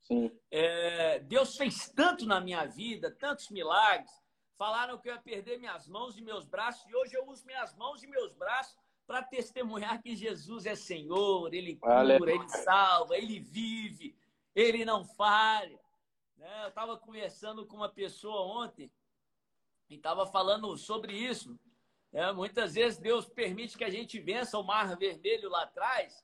Sim. 0.00 0.32
É, 0.50 1.18
Deus 1.18 1.54
fez 1.54 1.90
tanto 1.90 2.24
na 2.24 2.40
minha 2.40 2.64
vida, 2.64 3.10
tantos 3.10 3.50
milagres. 3.50 4.10
Falaram 4.56 4.96
que 4.96 5.10
eu 5.10 5.14
ia 5.14 5.20
perder 5.20 5.58
minhas 5.58 5.86
mãos 5.86 6.16
e 6.16 6.22
meus 6.22 6.46
braços, 6.46 6.88
e 6.88 6.96
hoje 6.96 7.14
eu 7.14 7.28
uso 7.28 7.44
minhas 7.44 7.74
mãos 7.74 8.02
e 8.02 8.06
meus 8.06 8.32
braços 8.32 8.78
para 9.06 9.22
testemunhar 9.22 10.00
que 10.00 10.16
Jesus 10.16 10.64
é 10.64 10.74
Senhor, 10.74 11.52
Ele 11.52 11.76
cura, 11.76 11.98
Aleluia. 11.98 12.32
Ele 12.32 12.48
salva, 12.48 13.14
Ele 13.14 13.38
vive, 13.40 14.16
Ele 14.54 14.86
não 14.86 15.04
falha. 15.04 15.78
Né? 16.38 16.64
Eu 16.64 16.68
estava 16.68 16.96
conversando 16.96 17.66
com 17.66 17.76
uma 17.76 17.90
pessoa 17.90 18.40
ontem 18.40 18.90
e 19.90 19.96
estava 19.96 20.24
falando 20.24 20.74
sobre 20.78 21.12
isso. 21.12 21.60
É, 22.12 22.30
muitas 22.30 22.74
vezes 22.74 22.98
Deus 22.98 23.26
permite 23.26 23.76
que 23.76 23.84
a 23.84 23.90
gente 23.90 24.20
vença 24.20 24.58
o 24.58 24.62
Mar 24.62 24.96
Vermelho 24.96 25.48
lá 25.48 25.62
atrás, 25.62 26.22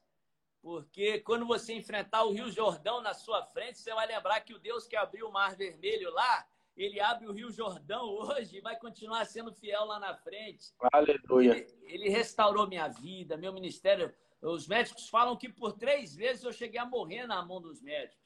porque 0.60 1.20
quando 1.20 1.46
você 1.46 1.72
enfrentar 1.72 2.24
o 2.24 2.32
Rio 2.32 2.50
Jordão 2.50 3.00
na 3.00 3.14
sua 3.14 3.42
frente, 3.46 3.78
você 3.78 3.94
vai 3.94 4.06
lembrar 4.06 4.40
que 4.42 4.52
o 4.52 4.58
Deus 4.58 4.86
que 4.86 4.96
abriu 4.96 5.28
o 5.28 5.32
Mar 5.32 5.56
Vermelho 5.56 6.12
lá, 6.12 6.46
ele 6.76 7.00
abre 7.00 7.26
o 7.26 7.32
Rio 7.32 7.50
Jordão 7.50 8.04
hoje 8.04 8.58
e 8.58 8.60
vai 8.60 8.78
continuar 8.78 9.24
sendo 9.24 9.52
fiel 9.52 9.86
lá 9.86 9.98
na 9.98 10.14
frente. 10.14 10.72
Aleluia. 10.92 11.56
Ele, 11.56 11.76
ele, 11.82 12.08
restaurou 12.10 12.68
minha 12.68 12.86
vida, 12.88 13.36
meu 13.36 13.52
ministério. 13.52 14.14
Os 14.42 14.68
médicos 14.68 15.08
falam 15.08 15.36
que 15.36 15.48
por 15.48 15.72
três 15.72 16.14
vezes 16.14 16.44
eu 16.44 16.52
cheguei 16.52 16.78
a 16.78 16.86
morrer 16.86 17.26
na 17.26 17.42
mão 17.44 17.60
dos 17.60 17.80
médicos. 17.80 18.22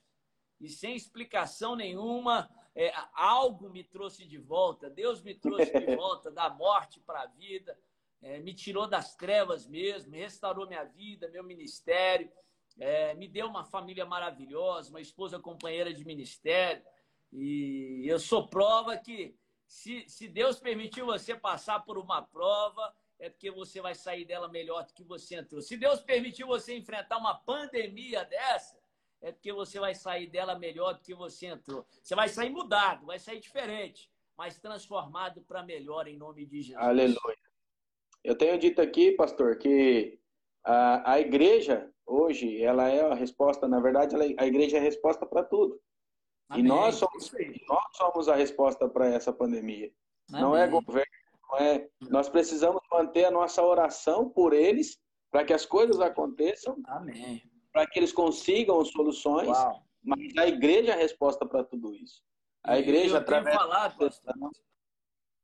E 0.60 0.68
sem 0.68 0.94
explicação 0.94 1.74
nenhuma, 1.74 2.50
é, 2.74 2.92
algo 3.14 3.68
me 3.68 3.84
trouxe 3.84 4.24
de 4.24 4.38
volta. 4.38 4.88
Deus 4.88 5.22
me 5.22 5.34
trouxe 5.34 5.70
de 5.72 5.94
volta 5.96 6.30
da 6.30 6.48
morte 6.50 7.00
para 7.00 7.22
a 7.22 7.26
vida. 7.26 7.78
É, 8.22 8.38
me 8.38 8.54
tirou 8.54 8.86
das 8.86 9.16
trevas 9.16 9.66
mesmo, 9.66 10.14
restaurou 10.14 10.66
minha 10.66 10.84
vida, 10.84 11.28
meu 11.28 11.42
ministério. 11.42 12.30
É, 12.78 13.14
me 13.14 13.28
deu 13.28 13.46
uma 13.46 13.64
família 13.64 14.06
maravilhosa, 14.06 14.90
uma 14.90 15.00
esposa 15.00 15.38
companheira 15.38 15.92
de 15.92 16.04
ministério. 16.04 16.82
E 17.32 18.04
eu 18.06 18.18
sou 18.18 18.48
prova 18.48 18.96
que 18.96 19.36
se, 19.66 20.08
se 20.08 20.28
Deus 20.28 20.58
permitiu 20.58 21.06
você 21.06 21.34
passar 21.34 21.80
por 21.80 21.98
uma 21.98 22.22
prova, 22.22 22.94
é 23.18 23.30
porque 23.30 23.50
você 23.50 23.80
vai 23.80 23.94
sair 23.94 24.24
dela 24.24 24.48
melhor 24.48 24.84
do 24.84 24.92
que 24.92 25.04
você 25.04 25.36
entrou. 25.36 25.62
Se 25.62 25.76
Deus 25.76 26.00
permitiu 26.00 26.46
você 26.46 26.76
enfrentar 26.76 27.18
uma 27.18 27.34
pandemia 27.34 28.24
dessa, 28.24 28.81
é 29.22 29.30
porque 29.30 29.52
você 29.52 29.78
vai 29.78 29.94
sair 29.94 30.26
dela 30.26 30.58
melhor 30.58 30.94
do 30.94 31.00
que 31.00 31.14
você 31.14 31.46
entrou. 31.46 31.86
Você 32.02 32.14
vai 32.14 32.28
sair 32.28 32.50
mudado, 32.50 33.06
vai 33.06 33.18
sair 33.18 33.40
diferente, 33.40 34.10
mas 34.36 34.58
transformado 34.58 35.40
para 35.42 35.62
melhor 35.62 36.08
em 36.08 36.18
nome 36.18 36.44
de 36.44 36.60
Jesus. 36.60 36.84
Aleluia. 36.84 37.38
Eu 38.24 38.36
tenho 38.36 38.58
dito 38.58 38.82
aqui, 38.82 39.12
pastor, 39.12 39.56
que 39.58 40.18
a, 40.64 41.12
a 41.12 41.20
igreja 41.20 41.88
hoje, 42.04 42.60
ela 42.62 42.88
é 42.88 43.00
a 43.00 43.14
resposta, 43.14 43.68
na 43.68 43.80
verdade, 43.80 44.14
ela, 44.14 44.24
a 44.24 44.46
igreja 44.46 44.76
é 44.76 44.80
a 44.80 44.82
resposta 44.82 45.24
para 45.24 45.44
tudo. 45.44 45.80
Amém. 46.48 46.64
E 46.64 46.68
nós 46.68 46.96
somos, 46.96 47.32
nós 47.68 47.96
somos 47.96 48.28
a 48.28 48.34
resposta 48.34 48.88
para 48.88 49.06
essa 49.06 49.32
pandemia. 49.32 49.92
Amém. 50.30 50.42
Não 50.42 50.56
é 50.56 50.66
governo, 50.66 51.12
não 51.48 51.58
é. 51.58 51.88
Nós 52.10 52.28
precisamos 52.28 52.82
manter 52.90 53.24
a 53.24 53.30
nossa 53.30 53.62
oração 53.62 54.28
por 54.28 54.52
eles 54.52 55.00
para 55.30 55.44
que 55.44 55.52
as 55.52 55.64
coisas 55.64 56.00
aconteçam. 56.00 56.76
Amém. 56.86 57.42
Para 57.72 57.86
que 57.86 57.98
eles 57.98 58.12
consigam 58.12 58.84
soluções. 58.84 59.48
Uau. 59.48 59.82
Mas 60.02 60.36
a 60.36 60.46
igreja 60.46 60.92
é 60.92 60.94
a 60.94 60.98
resposta 60.98 61.46
para 61.46 61.64
tudo 61.64 61.94
isso. 61.94 62.22
A 62.62 62.78
igreja, 62.78 63.16
eu 63.16 63.20
através. 63.20 63.56
Falado, 63.56 63.96
pastor, 63.96 64.34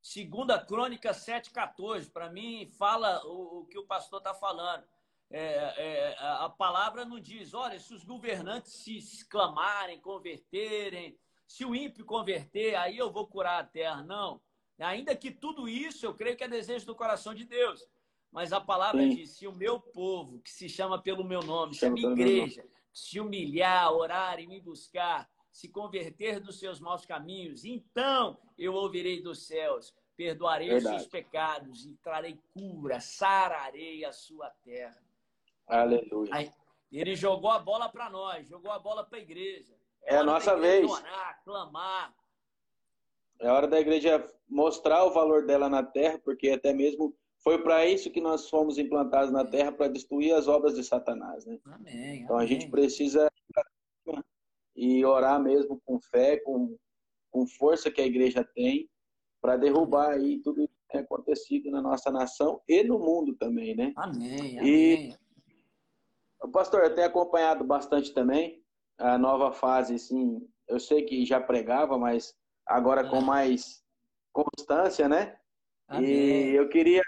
segunda 0.01 0.59
Crônica 0.65 1.11
7,14, 1.11 2.11
para 2.11 2.31
mim, 2.31 2.69
fala 2.79 3.25
o, 3.25 3.61
o 3.61 3.67
que 3.67 3.79
o 3.79 3.87
pastor 3.87 4.19
está 4.19 4.35
falando 4.35 4.85
é, 5.31 5.41
é, 5.41 6.17
a 6.19 6.49
palavra 6.49 7.05
não 7.05 7.21
diz, 7.21 7.53
olha, 7.53 7.79
se 7.79 7.93
os 7.93 8.03
governantes 8.03 8.73
se 8.73 9.29
clamarem, 9.29 10.01
converterem, 10.01 11.19
se 11.47 11.65
o 11.65 11.75
ímpio 11.75 12.05
converter, 12.05 12.75
aí 12.77 12.97
eu 12.97 13.11
vou 13.11 13.27
curar 13.27 13.61
a 13.61 13.67
terra. 13.67 14.03
Não. 14.03 14.41
Ainda 14.79 15.15
que 15.15 15.31
tudo 15.31 15.69
isso 15.69 16.07
eu 16.07 16.15
creio 16.15 16.37
que 16.37 16.45
é 16.45 16.49
desejo 16.49 16.87
do 16.87 16.95
coração 16.95 17.35
de 17.35 17.45
Deus. 17.45 17.85
Mas 18.31 18.53
a 18.53 18.61
palavra 18.61 19.03
Sim. 19.03 19.11
diz: 19.11 19.31
se 19.31 19.47
o 19.47 19.55
meu 19.55 19.81
povo, 19.81 20.41
que 20.41 20.51
se 20.51 20.69
chama 20.69 21.01
pelo 21.01 21.25
meu 21.25 21.41
nome, 21.41 21.75
se 21.75 21.87
a 21.87 21.91
minha 21.91 22.11
igreja, 22.11 22.65
se 22.93 23.19
humilhar, 23.19 23.93
orar 23.93 24.39
e 24.39 24.47
me 24.47 24.61
buscar, 24.61 25.29
se 25.51 25.69
converter 25.69 26.41
dos 26.41 26.59
seus 26.59 26.79
maus 26.79 27.05
caminhos, 27.05 27.65
então 27.65 28.39
eu 28.57 28.75
ouvirei 28.75 29.23
dos 29.23 29.47
céus, 29.47 29.95
perdoarei 30.17 30.69
Verdade. 30.69 30.97
os 30.97 31.03
seus 31.03 31.11
pecados 31.11 31.87
e 31.87 31.95
trarei 31.97 32.39
cura, 32.53 33.01
sararei 33.01 34.05
a 34.05 34.13
sua 34.13 34.51
terra. 34.65 35.03
Aleluia. 35.67 36.35
Aí, 36.35 36.53
ele 36.91 37.15
jogou 37.15 37.51
a 37.51 37.59
bola 37.59 37.89
para 37.89 38.09
nós, 38.09 38.49
jogou 38.49 38.71
a 38.71 38.79
bola 38.79 39.05
para 39.05 39.19
a 39.19 39.23
igreja. 39.23 39.75
É, 40.03 40.15
é 40.15 40.19
a 40.19 40.25
nossa 40.25 40.57
vez. 40.57 40.91
Orar, 40.91 41.43
clamar. 41.45 42.15
É 43.41 43.51
hora 43.51 43.69
da 43.69 43.79
igreja 43.79 44.27
mostrar 44.49 45.05
o 45.05 45.13
valor 45.13 45.47
dela 45.47 45.69
na 45.69 45.83
terra, 45.83 46.19
porque 46.19 46.51
até 46.51 46.73
mesmo 46.73 47.17
foi 47.43 47.63
para 47.63 47.87
isso 47.87 48.11
que 48.11 48.21
nós 48.21 48.49
fomos 48.49 48.79
implantados 48.79 49.31
na 49.31 49.45
terra, 49.45 49.73
para 49.73 49.89
destruir 49.89 50.35
as 50.35 50.49
obras 50.49 50.75
de 50.75 50.85
Satanás. 50.85 51.45
Né? 51.47 51.59
Amém, 51.65 52.23
então 52.23 52.37
amém. 52.37 52.47
a 52.47 52.49
gente 52.49 52.69
precisa 52.69 53.31
e 54.75 55.05
orar 55.05 55.43
mesmo 55.43 55.81
com 55.85 56.01
fé, 56.01 56.37
com, 56.39 56.77
com 57.31 57.47
força 57.47 57.91
que 57.91 58.01
a 58.01 58.07
igreja 58.07 58.45
tem, 58.55 58.89
para 59.41 59.57
derrubar 59.57 60.13
aí 60.13 60.41
tudo 60.41 60.69
que 60.69 60.75
tem 60.89 61.01
acontecido 61.01 61.71
na 61.71 61.83
nossa 61.83 62.11
nação 62.11 62.61
e 62.69 62.83
no 62.85 62.99
mundo 62.99 63.35
também, 63.37 63.75
né? 63.75 63.93
Amém, 63.97 64.59
amém. 64.59 65.13
E 65.13 66.49
Pastor, 66.53 66.85
eu 66.85 66.95
tenho 66.95 67.07
acompanhado 67.07 67.65
bastante 67.65 68.15
também 68.15 68.63
a 68.97 69.19
nova 69.19 69.53
fase, 69.53 69.99
sim. 69.99 70.47
Eu 70.69 70.79
sei 70.79 71.05
que 71.05 71.25
já 71.25 71.41
pregava, 71.41 71.99
mas 71.99 72.35
agora 72.67 73.09
com 73.09 73.21
mais 73.21 73.83
constância, 74.33 75.09
né? 75.09 75.37
Amém. 75.89 76.11
E 76.11 76.55
eu 76.55 76.69
queria 76.69 77.03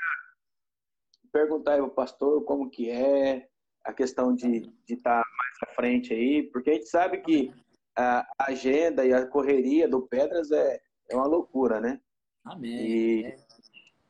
perguntar 1.33 1.75
aí 1.75 1.81
ao 1.81 1.91
pastor 1.91 2.45
como 2.45 2.71
que 2.71 2.91
é 2.91 3.49
a 3.85 3.93
questão 3.93 4.35
de 4.35 4.73
estar 4.89 5.23
tá 5.23 5.29
mais 5.39 5.71
à 5.71 5.75
frente 5.75 6.13
aí, 6.13 6.43
porque 6.45 6.71
a 6.71 6.75
gente 6.75 6.89
sabe 6.89 7.19
que 7.19 7.53
a 7.97 8.27
agenda 8.39 9.05
e 9.05 9.13
a 9.13 9.27
correria 9.27 9.89
do 9.89 10.03
Pedras 10.03 10.51
é, 10.51 10.81
é 11.09 11.17
uma 11.17 11.27
loucura, 11.27 11.81
né? 11.81 12.01
Amém. 12.45 12.71
E 12.71 13.37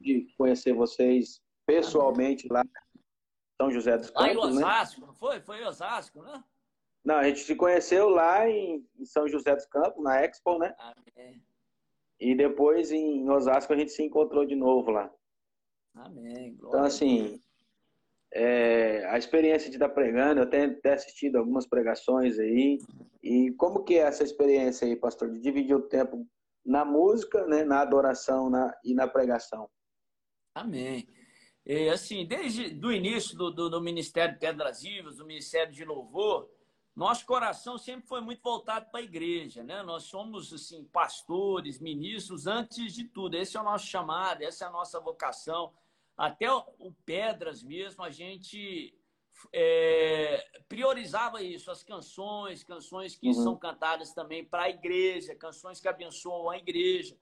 de 0.00 0.34
conhecer 0.36 0.72
vocês 0.72 1.42
pessoalmente 1.66 2.46
Amém. 2.50 2.64
lá 2.64 2.80
são 3.60 3.70
José 3.70 3.98
dos 3.98 4.10
Campos. 4.10 4.22
Lá 4.22 4.32
em 4.32 4.54
né? 4.54 4.64
Osasco, 4.64 5.00
né? 5.00 5.06
não 5.06 5.14
foi? 5.14 5.40
Foi 5.40 5.60
em 5.60 5.66
Osasco, 5.66 6.22
né? 6.22 6.44
Não, 7.04 7.16
a 7.16 7.24
gente 7.24 7.40
se 7.40 7.54
conheceu 7.54 8.08
lá 8.08 8.48
em, 8.48 8.86
São 9.04 9.26
José 9.28 9.54
dos 9.54 9.66
Campos, 9.66 10.02
na 10.02 10.22
Expo, 10.22 10.58
né? 10.58 10.74
É. 11.16 11.34
E 12.18 12.34
depois 12.34 12.92
em 12.92 13.28
Osasco 13.30 13.72
a 13.72 13.76
gente 13.76 13.92
se 13.92 14.02
encontrou 14.02 14.44
de 14.44 14.54
novo 14.54 14.90
lá. 14.90 15.10
Amém. 15.94 16.56
Glória 16.56 16.68
então, 16.68 16.84
assim, 16.84 17.40
é, 18.32 19.04
a 19.06 19.18
experiência 19.18 19.68
de 19.68 19.76
estar 19.76 19.88
pregando, 19.88 20.40
eu 20.40 20.48
tenho 20.48 20.70
até 20.70 20.94
assistido 20.94 21.36
algumas 21.36 21.66
pregações 21.66 22.38
aí. 22.38 22.78
E 23.22 23.50
como 23.52 23.84
que 23.84 23.94
é 23.94 24.02
essa 24.02 24.22
experiência 24.22 24.86
aí, 24.86 24.96
pastor, 24.96 25.30
de 25.30 25.40
dividir 25.40 25.74
o 25.74 25.88
tempo 25.88 26.26
na 26.64 26.84
música, 26.84 27.46
né, 27.46 27.64
na 27.64 27.80
adoração 27.80 28.48
na, 28.48 28.72
e 28.84 28.94
na 28.94 29.08
pregação? 29.08 29.68
Amém. 30.54 31.08
E, 31.66 31.88
assim, 31.88 32.26
desde 32.26 32.70
do 32.70 32.92
início 32.92 33.36
do, 33.36 33.50
do, 33.50 33.68
do 33.68 33.80
Ministério 33.80 34.38
Pedras 34.38 34.82
Vivas, 34.82 35.16
do 35.16 35.26
Ministério 35.26 35.72
de 35.72 35.84
Louvor, 35.84 36.48
nosso 36.94 37.24
coração 37.24 37.78
sempre 37.78 38.06
foi 38.06 38.20
muito 38.20 38.42
voltado 38.42 38.90
para 38.90 39.00
a 39.00 39.02
igreja, 39.02 39.62
né? 39.62 39.82
Nós 39.82 40.04
somos, 40.04 40.52
assim, 40.52 40.84
pastores, 40.84 41.80
ministros, 41.80 42.46
antes 42.46 42.92
de 42.92 43.04
tudo. 43.04 43.36
Esse 43.36 43.56
é 43.56 43.60
o 43.60 43.64
nosso 43.64 43.86
chamado, 43.86 44.42
essa 44.42 44.64
é 44.64 44.68
a 44.68 44.72
nossa 44.72 45.00
vocação. 45.00 45.72
Até 46.16 46.52
o 46.52 46.92
Pedras 47.06 47.62
mesmo, 47.62 48.02
a 48.02 48.10
gente 48.10 48.94
é, 49.52 50.44
priorizava 50.68 51.42
isso, 51.42 51.70
as 51.70 51.82
canções, 51.82 52.64
canções 52.64 53.14
que 53.16 53.28
uhum. 53.28 53.34
são 53.34 53.56
cantadas 53.56 54.12
também 54.12 54.44
para 54.44 54.64
a 54.64 54.70
igreja, 54.70 55.34
canções 55.34 55.80
que 55.80 55.88
abençoam 55.88 56.50
a 56.50 56.58
igreja. 56.58 57.16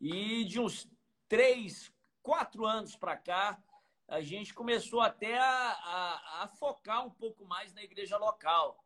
E 0.00 0.44
de 0.44 0.58
uns 0.58 0.90
três, 1.28 1.92
quatro 2.22 2.66
anos 2.66 2.96
para 2.96 3.16
cá, 3.16 3.62
a 4.08 4.20
gente 4.20 4.52
começou 4.52 5.00
até 5.00 5.38
a, 5.38 5.44
a, 5.44 6.42
a 6.42 6.48
focar 6.48 7.06
um 7.06 7.10
pouco 7.10 7.44
mais 7.44 7.72
na 7.72 7.82
igreja 7.82 8.18
local. 8.18 8.82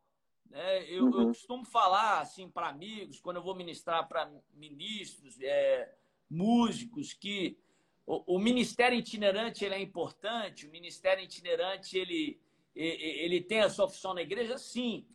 Né? 0.49 0.85
Eu, 0.89 1.05
uhum. 1.05 1.21
eu 1.21 1.27
costumo 1.27 1.65
falar 1.65 2.19
assim 2.19 2.49
para 2.49 2.69
amigos, 2.69 3.19
quando 3.19 3.37
eu 3.37 3.43
vou 3.43 3.55
ministrar 3.55 4.07
para 4.07 4.31
ministros, 4.53 5.39
é, 5.41 5.93
músicos, 6.29 7.13
que 7.13 7.57
o, 8.05 8.35
o, 8.35 8.39
ministério 8.39 8.97
itinerante 8.97 9.65
ele 9.65 9.75
é 9.75 9.81
importante, 9.81 10.67
o 10.67 10.71
ministério 10.71 11.23
itinerante 11.23 11.97
ele, 11.97 12.39
ele 12.73 13.41
tem 13.41 13.61
a 13.61 13.69
sua 13.69 13.87
função 13.87 14.13
na 14.13 14.21
igreja, 14.21 14.57
sim. 14.57 15.05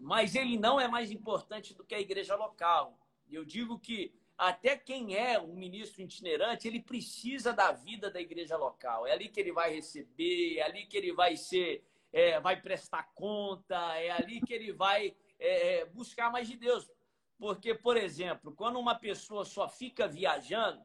mas 0.00 0.34
ele 0.34 0.58
não 0.58 0.80
é 0.80 0.88
mais 0.88 1.10
importante 1.10 1.74
do 1.74 1.84
que 1.84 1.94
a 1.94 2.00
igreja 2.00 2.34
local. 2.34 2.98
Eu 3.30 3.44
digo 3.44 3.78
que 3.78 4.14
até 4.36 4.76
quem 4.76 5.14
é 5.14 5.38
um 5.40 5.54
ministro 5.54 6.02
itinerante, 6.02 6.66
ele 6.66 6.80
precisa 6.80 7.52
da 7.52 7.70
vida 7.70 8.10
da 8.10 8.20
igreja 8.20 8.56
local. 8.56 9.06
É 9.06 9.12
ali 9.12 9.28
que 9.28 9.38
ele 9.38 9.52
vai 9.52 9.72
receber, 9.72 10.58
é 10.58 10.62
ali 10.62 10.86
que 10.86 10.96
ele 10.96 11.12
vai 11.12 11.36
ser, 11.36 11.84
é, 12.12 12.38
vai 12.38 12.60
prestar 12.60 13.10
conta, 13.14 13.76
é 13.96 14.10
ali 14.10 14.40
que 14.40 14.52
ele 14.52 14.72
vai 14.72 15.16
é, 15.38 15.80
é 15.80 15.84
buscar 15.86 16.30
mais 16.30 16.46
de 16.46 16.56
Deus. 16.56 16.90
Porque, 17.38 17.74
por 17.74 17.96
exemplo, 17.96 18.54
quando 18.54 18.78
uma 18.78 18.94
pessoa 18.94 19.44
só 19.44 19.68
fica 19.68 20.06
viajando 20.06 20.84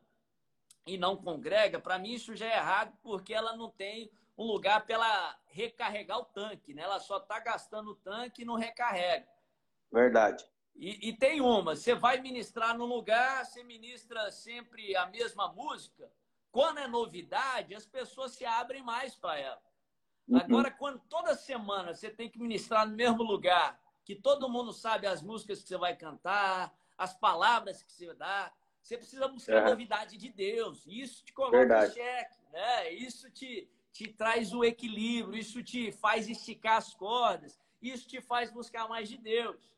e 0.85 0.97
não 0.97 1.15
congrega, 1.15 1.79
para 1.79 1.99
mim 1.99 2.13
isso 2.13 2.35
já 2.35 2.47
é 2.47 2.57
errado, 2.57 2.97
porque 3.03 3.33
ela 3.33 3.55
não 3.55 3.69
tem 3.69 4.09
um 4.37 4.45
lugar 4.45 4.85
para 4.85 4.95
ela 4.95 5.39
recarregar 5.47 6.19
o 6.19 6.25
tanque, 6.25 6.73
né? 6.73 6.83
Ela 6.83 6.99
só 6.99 7.17
está 7.17 7.39
gastando 7.39 7.91
o 7.91 7.95
tanque 7.95 8.41
e 8.41 8.45
não 8.45 8.55
recarrega. 8.55 9.27
Verdade. 9.91 10.45
E, 10.75 11.09
e, 11.09 11.13
tem 11.13 11.41
uma, 11.41 11.75
você 11.75 11.95
vai 11.95 12.21
ministrar 12.21 12.77
num 12.77 12.85
lugar, 12.85 13.43
você 13.45 13.63
ministra 13.63 14.31
sempre 14.31 14.95
a 14.95 15.07
mesma 15.07 15.51
música. 15.51 16.11
Quando 16.51 16.79
é 16.79 16.87
novidade, 16.87 17.73
as 17.73 17.85
pessoas 17.85 18.33
se 18.33 18.45
abrem 18.45 18.83
mais 18.83 19.15
para 19.15 19.39
ela. 19.39 19.61
Uhum. 20.27 20.37
Agora, 20.37 20.71
quando 20.71 20.99
toda 21.07 21.35
semana 21.35 21.93
você 21.93 22.09
tem 22.09 22.29
que 22.29 22.39
ministrar 22.39 22.87
no 22.87 22.95
mesmo 22.95 23.23
lugar, 23.23 23.79
que 24.03 24.15
todo 24.15 24.49
mundo 24.49 24.73
sabe 24.73 25.07
as 25.07 25.21
músicas 25.21 25.61
que 25.61 25.67
você 25.67 25.77
vai 25.77 25.95
cantar, 25.95 26.73
as 26.97 27.13
palavras 27.13 27.81
que 27.81 27.91
você 27.91 28.13
dá, 28.13 28.51
você 28.81 28.97
precisa 28.97 29.27
buscar 29.27 29.55
é. 29.55 29.59
a 29.59 29.69
novidade 29.69 30.17
de 30.17 30.29
Deus. 30.29 30.85
Isso 30.87 31.23
te 31.23 31.33
coloca 31.33 31.57
Verdade. 31.57 31.91
em 31.91 31.95
xeque, 31.95 32.39
né? 32.51 32.91
Isso 32.93 33.29
te, 33.29 33.69
te 33.91 34.07
traz 34.07 34.53
o 34.53 34.63
equilíbrio, 34.63 35.37
isso 35.37 35.61
te 35.63 35.91
faz 35.91 36.29
esticar 36.29 36.77
as 36.77 36.93
cordas, 36.93 37.59
isso 37.81 38.07
te 38.07 38.21
faz 38.21 38.51
buscar 38.51 38.87
mais 38.87 39.09
de 39.09 39.17
Deus. 39.17 39.71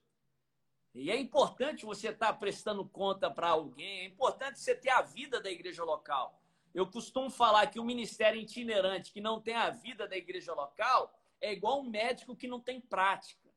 E 0.94 1.12
é 1.12 1.18
importante 1.18 1.86
você 1.86 2.10
estar 2.10 2.34
prestando 2.34 2.84
conta 2.86 3.30
para 3.30 3.50
alguém, 3.50 4.02
é 4.02 4.06
importante 4.06 4.60
você 4.60 4.74
ter 4.74 4.90
a 4.90 5.02
vida 5.02 5.40
da 5.40 5.50
igreja 5.50 5.84
local. 5.84 6.38
Eu 6.74 6.86
costumo 6.88 7.30
falar 7.30 7.68
que 7.68 7.80
o 7.80 7.84
ministério 7.84 8.40
itinerante 8.40 9.12
que 9.12 9.22
não 9.22 9.42
tem 9.42 9.56
a 9.56 9.70
vida 9.70 10.08
da 10.08 10.16
igreja 10.16 10.54
local 10.54 11.14
é 11.42 11.52
igual 11.52 11.80
um 11.80 11.90
médico 11.90 12.36
que 12.36 12.48
não 12.48 12.60
tem 12.60 12.80
prática. 12.80 13.50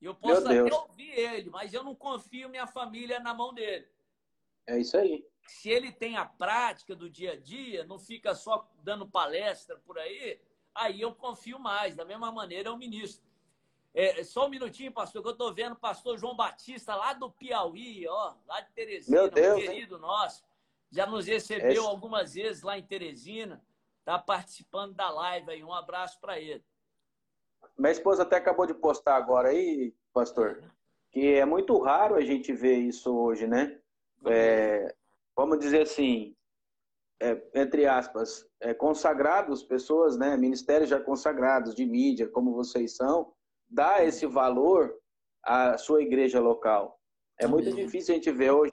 Eu 0.00 0.14
posso 0.14 0.46
até 0.46 0.74
ouvir 0.74 1.10
ele, 1.10 1.48
mas 1.48 1.72
eu 1.72 1.84
não 1.84 1.94
confio 1.94 2.48
minha 2.48 2.66
família 2.66 3.20
na 3.20 3.32
mão 3.32 3.54
dele. 3.54 3.88
É 4.66 4.78
isso 4.78 4.96
aí. 4.96 5.24
Se 5.46 5.68
ele 5.68 5.92
tem 5.92 6.16
a 6.16 6.24
prática 6.24 6.94
do 6.94 7.08
dia 7.08 7.32
a 7.32 7.36
dia, 7.36 7.84
não 7.84 7.98
fica 7.98 8.34
só 8.34 8.68
dando 8.82 9.06
palestra 9.06 9.76
por 9.78 9.98
aí, 9.98 10.40
aí 10.74 11.00
eu 11.00 11.14
confio 11.14 11.58
mais. 11.58 11.94
Da 11.94 12.04
mesma 12.04 12.32
maneira, 12.32 12.68
é 12.68 12.72
o 12.72 12.76
ministro. 12.76 13.24
É, 13.94 14.24
só 14.24 14.46
um 14.46 14.50
minutinho, 14.50 14.90
pastor, 14.90 15.20
que 15.22 15.28
eu 15.28 15.32
estou 15.32 15.52
vendo 15.52 15.72
o 15.72 15.78
pastor 15.78 16.18
João 16.18 16.34
Batista, 16.34 16.94
lá 16.94 17.12
do 17.12 17.30
Piauí, 17.30 18.06
ó, 18.08 18.34
lá 18.46 18.60
de 18.60 18.72
Teresina, 18.72 19.18
Meu 19.18 19.30
Deus, 19.30 19.58
um 19.58 19.60
querido 19.60 19.94
hein? 19.96 20.00
nosso. 20.00 20.42
Já 20.92 21.06
nos 21.06 21.26
recebeu 21.26 21.86
algumas 21.86 22.34
vezes 22.34 22.62
lá 22.62 22.78
em 22.78 22.82
Teresina. 22.82 23.64
Está 24.00 24.18
participando 24.18 24.94
da 24.94 25.10
live 25.10 25.50
aí. 25.50 25.64
Um 25.64 25.72
abraço 25.72 26.20
para 26.20 26.38
ele. 26.38 26.62
Minha 27.78 27.92
esposa 27.92 28.22
até 28.22 28.36
acabou 28.36 28.66
de 28.66 28.74
postar 28.74 29.16
agora 29.16 29.48
aí, 29.48 29.94
pastor, 30.12 30.62
que 31.10 31.32
é 31.32 31.44
muito 31.46 31.78
raro 31.78 32.14
a 32.14 32.20
gente 32.20 32.52
ver 32.52 32.76
isso 32.76 33.16
hoje, 33.16 33.46
né? 33.46 33.80
É, 34.26 34.94
vamos 35.34 35.58
dizer 35.58 35.82
assim, 35.82 36.36
é, 37.20 37.40
entre 37.54 37.86
aspas, 37.86 38.46
é, 38.60 38.74
consagrados, 38.74 39.62
pessoas, 39.62 40.16
né, 40.18 40.36
ministérios 40.36 40.90
já 40.90 41.00
consagrados 41.00 41.74
de 41.74 41.86
mídia, 41.86 42.28
como 42.28 42.52
vocês 42.52 42.94
são, 42.96 43.32
dá 43.68 44.04
esse 44.04 44.26
valor 44.26 44.94
à 45.42 45.78
sua 45.78 46.02
igreja 46.02 46.40
local. 46.40 47.00
É 47.38 47.46
muito 47.46 47.70
Amém. 47.70 47.84
difícil 47.84 48.12
a 48.12 48.16
gente 48.16 48.30
ver 48.30 48.50
hoje 48.50 48.72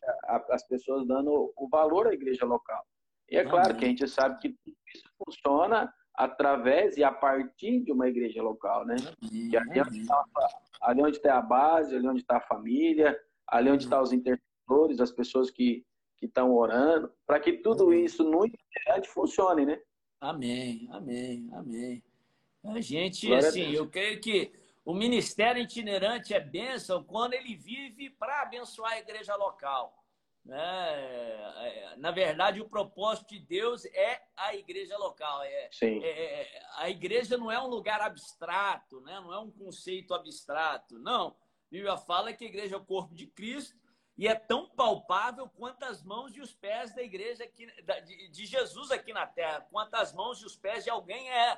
as 0.49 0.67
pessoas 0.67 1.07
dando 1.07 1.53
o 1.55 1.67
valor 1.69 2.07
à 2.07 2.13
igreja 2.13 2.45
local. 2.45 2.83
E 3.29 3.37
é 3.37 3.43
claro 3.43 3.75
que 3.75 3.85
a 3.85 3.87
gente 3.87 4.07
sabe 4.07 4.39
que 4.39 4.55
isso 4.93 5.09
funciona 5.23 5.93
através 6.15 6.97
e 6.97 7.03
a 7.03 7.11
partir 7.11 7.81
de 7.81 7.91
uma 7.91 8.07
igreja 8.07 8.41
local, 8.41 8.85
né? 8.85 8.95
Que 9.21 9.55
ali, 9.55 9.81
onde 9.81 9.99
está, 9.99 10.23
ali 10.81 11.01
onde 11.01 11.17
está 11.17 11.37
a 11.37 11.41
base, 11.41 11.95
ali 11.95 12.07
onde 12.07 12.21
está 12.21 12.37
a 12.37 12.41
família, 12.41 13.17
ali 13.47 13.69
onde 13.69 13.83
estão 13.83 13.99
tá 13.99 14.03
os 14.03 14.11
intercessores, 14.11 14.99
as 14.99 15.11
pessoas 15.11 15.49
que 15.49 15.85
que 16.19 16.25
estão 16.25 16.53
orando, 16.53 17.11
para 17.25 17.39
que 17.39 17.53
tudo 17.53 17.93
isso 17.93 18.23
no 18.23 18.45
instante 18.45 19.07
funcione, 19.07 19.65
né? 19.65 19.81
Amém, 20.19 20.87
amém, 20.91 21.49
amém. 21.53 22.03
A 22.65 22.81
gente, 22.81 23.25
Glória 23.25 23.47
assim, 23.47 23.71
eu 23.71 23.89
creio 23.89 24.19
que 24.19 24.51
o 24.83 24.93
ministério 24.93 25.61
itinerante 25.61 26.33
é 26.33 26.39
bênção 26.39 27.01
quando 27.03 27.33
ele 27.33 27.55
vive 27.55 28.09
para 28.09 28.41
abençoar 28.41 28.91
a 28.91 28.99
igreja 28.99 29.33
local. 29.37 29.98
Né? 30.45 30.57
É, 30.57 31.95
na 31.97 32.11
verdade, 32.11 32.61
o 32.61 32.69
propósito 32.69 33.29
de 33.29 33.39
Deus 33.39 33.85
é 33.85 34.21
a 34.35 34.55
igreja 34.55 34.97
local. 34.97 35.43
É. 35.43 35.69
É, 35.81 36.41
é, 36.41 36.61
a 36.77 36.89
igreja 36.89 37.37
não 37.37 37.51
é 37.51 37.61
um 37.61 37.67
lugar 37.67 38.01
abstrato, 38.01 39.01
né? 39.01 39.19
não 39.19 39.33
é 39.33 39.39
um 39.39 39.51
conceito 39.51 40.13
abstrato. 40.13 40.97
Não. 40.97 41.29
A 41.29 41.35
Bíblia 41.71 41.97
fala 41.97 42.33
que 42.33 42.45
a 42.45 42.47
igreja 42.47 42.75
é 42.75 42.79
o 42.79 42.85
corpo 42.85 43.13
de 43.13 43.27
Cristo 43.27 43.77
e 44.17 44.27
é 44.27 44.35
tão 44.35 44.67
palpável 44.69 45.47
quanto 45.47 45.83
as 45.83 46.03
mãos 46.03 46.35
e 46.35 46.41
os 46.41 46.53
pés 46.53 46.93
da 46.93 47.01
igreja 47.01 47.45
aqui, 47.45 47.67
de 48.31 48.45
Jesus 48.45 48.91
aqui 48.91 49.13
na 49.13 49.25
terra, 49.25 49.61
quanto 49.71 49.93
as 49.95 50.13
mãos 50.13 50.41
e 50.41 50.45
os 50.45 50.57
pés 50.57 50.83
de 50.83 50.89
alguém 50.89 51.31
é. 51.31 51.57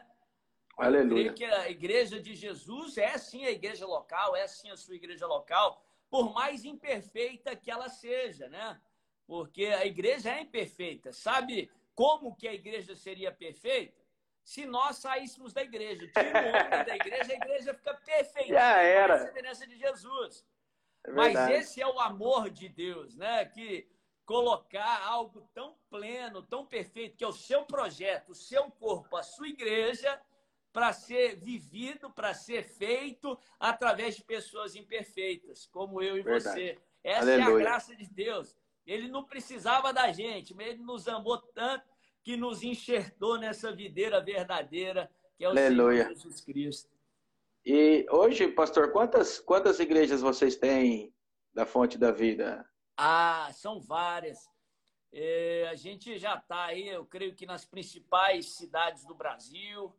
Aleluia. 0.77 1.27
Eu 1.27 1.33
creio 1.33 1.33
que 1.33 1.45
a 1.45 1.69
igreja 1.71 2.19
de 2.19 2.35
Jesus 2.35 2.99
é 2.99 3.17
sim 3.17 3.45
a 3.45 3.51
igreja 3.51 3.87
local, 3.87 4.35
é 4.35 4.47
sim 4.47 4.69
a 4.69 4.77
sua 4.77 4.95
igreja 4.95 5.25
local, 5.25 5.83
por 6.11 6.33
mais 6.33 6.65
imperfeita 6.65 7.55
que 7.55 7.71
ela 7.71 7.87
seja, 7.87 8.49
né? 8.49 8.79
Porque 9.25 9.67
a 9.67 9.85
igreja 9.85 10.29
é 10.29 10.41
imperfeita. 10.41 11.13
Sabe 11.13 11.71
como 11.95 12.35
que 12.35 12.49
a 12.49 12.53
igreja 12.53 12.93
seria 12.95 13.31
perfeita? 13.31 14.01
Se 14.43 14.65
nós 14.65 14.97
saíssemos 14.97 15.53
da 15.53 15.63
igreja, 15.63 16.05
tira 16.07 16.43
o 16.43 16.49
homem 16.49 16.85
da 16.85 16.95
igreja, 16.95 17.31
a 17.31 17.35
igreja 17.35 17.73
fica 17.73 17.93
perfeita. 17.93 18.53
Já 18.53 18.81
era. 18.81 19.15
A 19.15 19.25
semelhança 19.25 19.65
de 19.65 19.77
Jesus. 19.77 20.45
É 21.05 21.11
Mas 21.11 21.49
esse 21.49 21.81
é 21.81 21.87
o 21.87 21.99
amor 21.99 22.49
de 22.49 22.67
Deus, 22.67 23.15
né? 23.15 23.45
Que 23.45 23.87
colocar 24.25 25.05
algo 25.05 25.47
tão 25.53 25.77
pleno, 25.89 26.41
tão 26.41 26.65
perfeito, 26.65 27.15
que 27.15 27.23
é 27.23 27.27
o 27.27 27.33
seu 27.33 27.65
projeto, 27.65 28.29
o 28.29 28.35
seu 28.35 28.69
corpo, 28.71 29.15
a 29.15 29.23
sua 29.23 29.47
igreja, 29.47 30.21
para 30.71 30.93
ser 30.93 31.35
vivido, 31.35 32.09
para 32.09 32.33
ser 32.33 32.63
feito 32.63 33.37
através 33.59 34.15
de 34.15 34.23
pessoas 34.23 34.75
imperfeitas, 34.75 35.67
como 35.67 36.01
eu 36.01 36.17
e 36.17 36.21
Verdade. 36.21 36.43
você. 36.43 36.77
Essa 37.03 37.21
Aleluia. 37.21 37.43
é 37.43 37.55
a 37.55 37.59
graça 37.59 37.95
de 37.95 38.07
Deus. 38.07 38.55
Ele 38.85 39.07
não 39.07 39.23
precisava 39.23 39.93
da 39.93 40.11
gente, 40.11 40.53
mas 40.53 40.67
ele 40.67 40.83
nos 40.83 41.07
amou 41.07 41.37
tanto 41.37 41.85
que 42.23 42.37
nos 42.37 42.63
enxertou 42.63 43.37
nessa 43.37 43.71
videira 43.71 44.21
verdadeira, 44.21 45.09
que 45.37 45.43
é 45.43 45.47
o 45.47 45.51
Aleluia. 45.51 46.03
Senhor 46.03 46.15
Jesus 46.15 46.41
Cristo. 46.41 46.89
E 47.65 48.05
hoje, 48.09 48.47
pastor, 48.47 48.91
quantas, 48.91 49.39
quantas 49.39 49.79
igrejas 49.79 50.21
vocês 50.21 50.55
têm 50.55 51.13
da 51.53 51.65
Fonte 51.65 51.97
da 51.97 52.11
Vida? 52.11 52.67
Ah, 52.97 53.49
são 53.53 53.79
várias. 53.79 54.49
É, 55.13 55.67
a 55.69 55.75
gente 55.75 56.17
já 56.17 56.35
está 56.35 56.65
aí, 56.65 56.87
eu 56.87 57.05
creio 57.05 57.35
que 57.35 57.45
nas 57.45 57.65
principais 57.65 58.53
cidades 58.53 59.05
do 59.05 59.13
Brasil. 59.13 59.93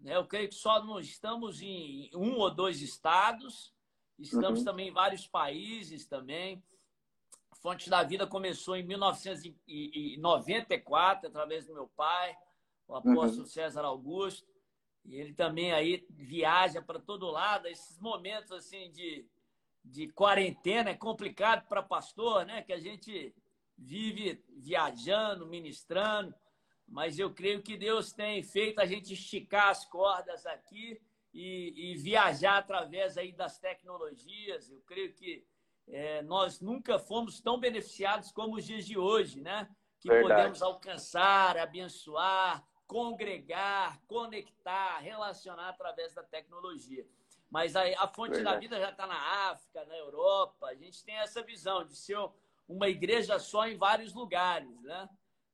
Né? 0.00 0.16
Eu 0.16 0.26
creio 0.26 0.48
que 0.48 0.54
só 0.54 0.82
não 0.84 0.98
estamos 1.00 1.60
em 1.60 2.10
um 2.14 2.36
ou 2.36 2.50
dois 2.50 2.80
estados, 2.82 3.74
estamos 4.18 4.60
uhum. 4.60 4.64
também 4.64 4.88
em 4.88 4.92
vários 4.92 5.26
países 5.26 6.06
também. 6.06 6.62
Fonte 7.62 7.90
da 7.90 8.02
Vida 8.02 8.26
começou 8.26 8.76
em 8.76 8.82
1994, 8.82 11.28
através 11.28 11.66
do 11.66 11.74
meu 11.74 11.88
pai, 11.88 12.36
o 12.86 12.94
apóstolo 12.94 13.42
uhum. 13.42 13.46
César 13.46 13.84
Augusto. 13.84 14.46
E 15.04 15.16
ele 15.16 15.32
também 15.32 15.72
aí 15.72 16.06
viaja 16.10 16.82
para 16.82 16.98
todo 16.98 17.30
lado. 17.30 17.66
Esses 17.66 17.98
momentos 17.98 18.52
assim 18.52 18.90
de, 18.90 19.26
de 19.84 20.08
quarentena 20.08 20.90
é 20.90 20.94
complicado 20.94 21.66
para 21.68 21.82
pastor, 21.82 22.44
né? 22.44 22.62
Que 22.62 22.72
a 22.72 22.78
gente 22.78 23.34
vive 23.78 24.42
viajando, 24.48 25.46
ministrando 25.46 26.34
mas 26.88 27.18
eu 27.18 27.32
creio 27.32 27.62
que 27.62 27.76
Deus 27.76 28.12
tem 28.12 28.42
feito 28.42 28.80
a 28.80 28.86
gente 28.86 29.12
esticar 29.12 29.68
as 29.68 29.84
cordas 29.84 30.46
aqui 30.46 31.00
e, 31.34 31.92
e 31.92 31.96
viajar 31.96 32.58
através 32.58 33.18
aí 33.18 33.32
das 33.32 33.58
tecnologias. 33.58 34.70
Eu 34.70 34.80
creio 34.82 35.12
que 35.12 35.44
é, 35.88 36.22
nós 36.22 36.60
nunca 36.60 36.98
fomos 36.98 37.40
tão 37.40 37.58
beneficiados 37.58 38.32
como 38.32 38.56
os 38.56 38.64
dias 38.64 38.86
de 38.86 38.96
hoje, 38.96 39.40
né? 39.40 39.68
Que 40.00 40.08
Verdade. 40.08 40.34
podemos 40.34 40.62
alcançar, 40.62 41.56
abençoar, 41.56 42.64
congregar, 42.86 44.00
conectar, 44.06 44.98
relacionar 44.98 45.68
através 45.68 46.14
da 46.14 46.22
tecnologia. 46.22 47.06
Mas 47.50 47.76
a, 47.76 47.82
a 48.02 48.08
fonte 48.08 48.34
Verdade. 48.34 48.54
da 48.54 48.60
vida 48.60 48.80
já 48.80 48.90
está 48.90 49.06
na 49.06 49.50
África, 49.50 49.84
na 49.84 49.96
Europa. 49.96 50.66
A 50.66 50.74
gente 50.74 51.04
tem 51.04 51.16
essa 51.16 51.42
visão 51.42 51.84
de 51.84 51.96
ser 51.96 52.18
uma 52.68 52.88
igreja 52.88 53.38
só 53.38 53.66
em 53.66 53.76
vários 53.76 54.12
lugares, 54.12 54.82
né? 54.82 55.08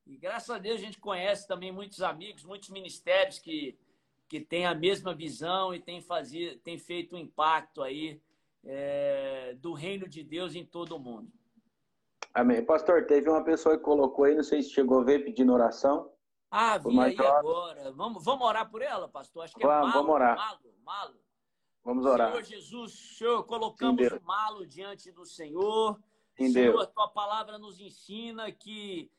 E 0.06 0.16
graças 0.16 0.50
a 0.50 0.58
Deus 0.58 0.76
a 0.80 0.84
gente 0.84 0.98
conhece 0.98 1.46
também 1.46 1.70
muitos 1.70 2.02
amigos, 2.02 2.44
muitos 2.44 2.70
ministérios 2.70 3.38
que, 3.38 3.78
que 4.28 4.40
têm 4.40 4.66
a 4.66 4.74
mesma 4.74 5.14
visão 5.14 5.74
e 5.74 5.80
têm, 5.80 6.00
fazido, 6.00 6.58
têm 6.58 6.78
feito 6.78 7.14
um 7.14 7.18
impacto 7.18 7.82
aí 7.82 8.20
é, 8.64 9.54
do 9.58 9.72
reino 9.72 10.08
de 10.08 10.22
Deus 10.22 10.54
em 10.54 10.64
todo 10.64 10.96
o 10.96 10.98
mundo. 10.98 11.30
Amém. 12.34 12.64
Pastor, 12.64 13.06
teve 13.06 13.28
uma 13.28 13.44
pessoa 13.44 13.76
que 13.76 13.84
colocou 13.84 14.24
aí, 14.24 14.34
não 14.34 14.42
sei 14.42 14.62
se 14.62 14.70
chegou 14.70 15.00
a 15.00 15.04
ver 15.04 15.24
pedindo 15.24 15.52
oração. 15.52 16.10
Ah, 16.50 16.78
vi 16.78 16.98
aí 16.98 17.16
agora. 17.18 17.92
Vamos, 17.92 18.24
vamos 18.24 18.46
orar 18.46 18.70
por 18.70 18.82
ela, 18.82 19.08
pastor? 19.08 19.44
Acho 19.44 19.54
que 19.54 19.62
é 19.62 19.66
vamos, 19.66 19.88
malo, 19.88 19.92
vamos 19.92 20.14
orar. 20.14 20.36
malo, 20.36 20.60
malo. 20.84 21.14
Vamos 21.84 22.06
orar. 22.06 22.30
Senhor 22.30 22.44
Jesus, 22.44 22.92
Senhor, 23.18 23.42
colocamos 23.44 24.06
Sim, 24.06 24.16
o 24.16 24.22
malo 24.22 24.66
diante 24.66 25.10
do 25.10 25.24
Senhor. 25.24 25.98
Sim, 26.36 26.50
Senhor, 26.50 26.72
Deus. 26.72 26.82
a 26.84 26.86
tua 26.86 27.08
palavra 27.08 27.58
nos 27.58 27.80
ensina 27.80 28.50
que 28.52 29.10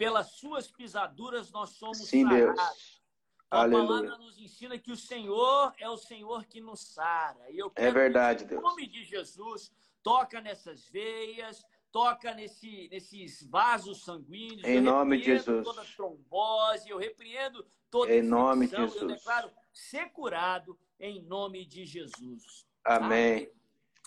pelas 0.00 0.30
suas 0.32 0.66
pisaduras 0.70 1.52
nós 1.52 1.70
somos 1.70 1.98
Sim, 2.08 2.26
Deus. 2.26 2.56
sarados. 2.56 3.02
Tua 3.50 3.60
Aleluia. 3.60 3.86
palavra 3.86 4.16
nos 4.24 4.38
ensina 4.38 4.78
que 4.78 4.90
o 4.90 4.96
Senhor 4.96 5.74
é 5.76 5.90
o 5.90 5.98
Senhor 5.98 6.46
que 6.46 6.58
nos 6.58 6.80
sara. 6.94 7.50
E 7.50 7.58
eu 7.58 7.66
É 7.76 7.82
quero 7.82 7.92
verdade, 7.92 8.38
que, 8.38 8.44
em 8.44 8.48
Deus. 8.48 8.62
nome 8.62 8.86
de 8.86 9.04
Jesus, 9.04 9.70
toca 10.02 10.40
nessas 10.40 10.88
veias, 10.88 11.62
toca 11.92 12.32
nesse, 12.32 12.88
nesses 12.90 13.42
vasos 13.46 14.02
sanguíneos. 14.02 14.64
Em 14.64 14.76
Eu 14.76 14.82
nome 14.82 15.18
de 15.18 15.24
Jesus. 15.24 15.64
Toda 15.66 15.84
trombose, 15.84 16.88
eu 16.88 16.96
repreendo 16.96 17.62
toda 17.90 18.10
Em 18.10 18.22
nome 18.22 18.68
de 18.68 18.72
infecção, 18.72 18.84
Eu 18.84 18.90
Jesus. 19.08 19.12
declaro 19.18 19.50
ser 19.70 20.10
curado 20.12 20.78
em 20.98 21.20
nome 21.24 21.66
de 21.66 21.84
Jesus. 21.84 22.64
Amém. 22.82 23.52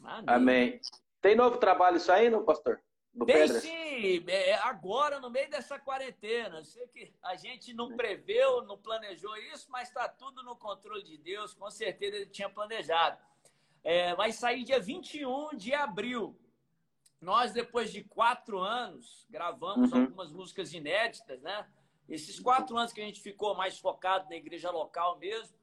Amém. 0.04 0.24
Amém. 0.26 0.82
Tem 1.22 1.36
novo 1.36 1.58
trabalho 1.58 2.00
saindo, 2.00 2.42
pastor? 2.44 2.82
Do 3.14 3.26
Tem 3.26 3.36
Pedras? 3.36 3.62
sim, 3.62 4.24
é, 4.28 4.56
agora 4.56 5.20
no 5.20 5.30
meio 5.30 5.50
dessa 5.50 5.78
quarentena. 5.80 6.58
Eu 6.58 6.64
sei 6.64 6.88
que 6.88 7.14
a 7.22 7.36
gente 7.36 7.74
não 7.74 7.96
preveu, 7.96 8.64
não 8.64 8.78
planejou 8.78 9.36
isso, 9.38 9.70
mas 9.70 9.88
está 9.90 10.10
tudo 10.10 10.42
no 10.44 10.56
controle 10.56 11.04
de 11.04 11.18
Deus. 11.18 11.54
Com 11.54 11.70
certeza 11.70 12.16
ele 12.16 12.26
tinha 12.26 12.50
planejado. 12.50 13.18
É, 13.84 14.16
vai 14.16 14.32
sair 14.32 14.64
dia 14.64 14.80
21 14.80 15.56
de 15.56 15.74
abril. 15.74 16.36
Nós, 17.22 17.54
depois 17.54 17.92
de 17.92 18.04
quatro 18.04 18.60
anos, 18.60 19.26
gravamos 19.30 19.92
Uhum. 19.92 20.02
algumas 20.02 20.32
músicas 20.32 20.74
inéditas, 20.74 21.40
né? 21.42 21.68
Esses 22.10 22.40
quatro 22.40 22.76
anos 22.78 22.92
que 22.92 23.00
a 23.02 23.06
gente 23.06 23.22
ficou 23.22 23.56
mais 23.56 23.78
focado 23.80 24.28
na 24.30 24.36
igreja 24.36 24.72
local 24.72 25.20
mesmo. 25.20 25.56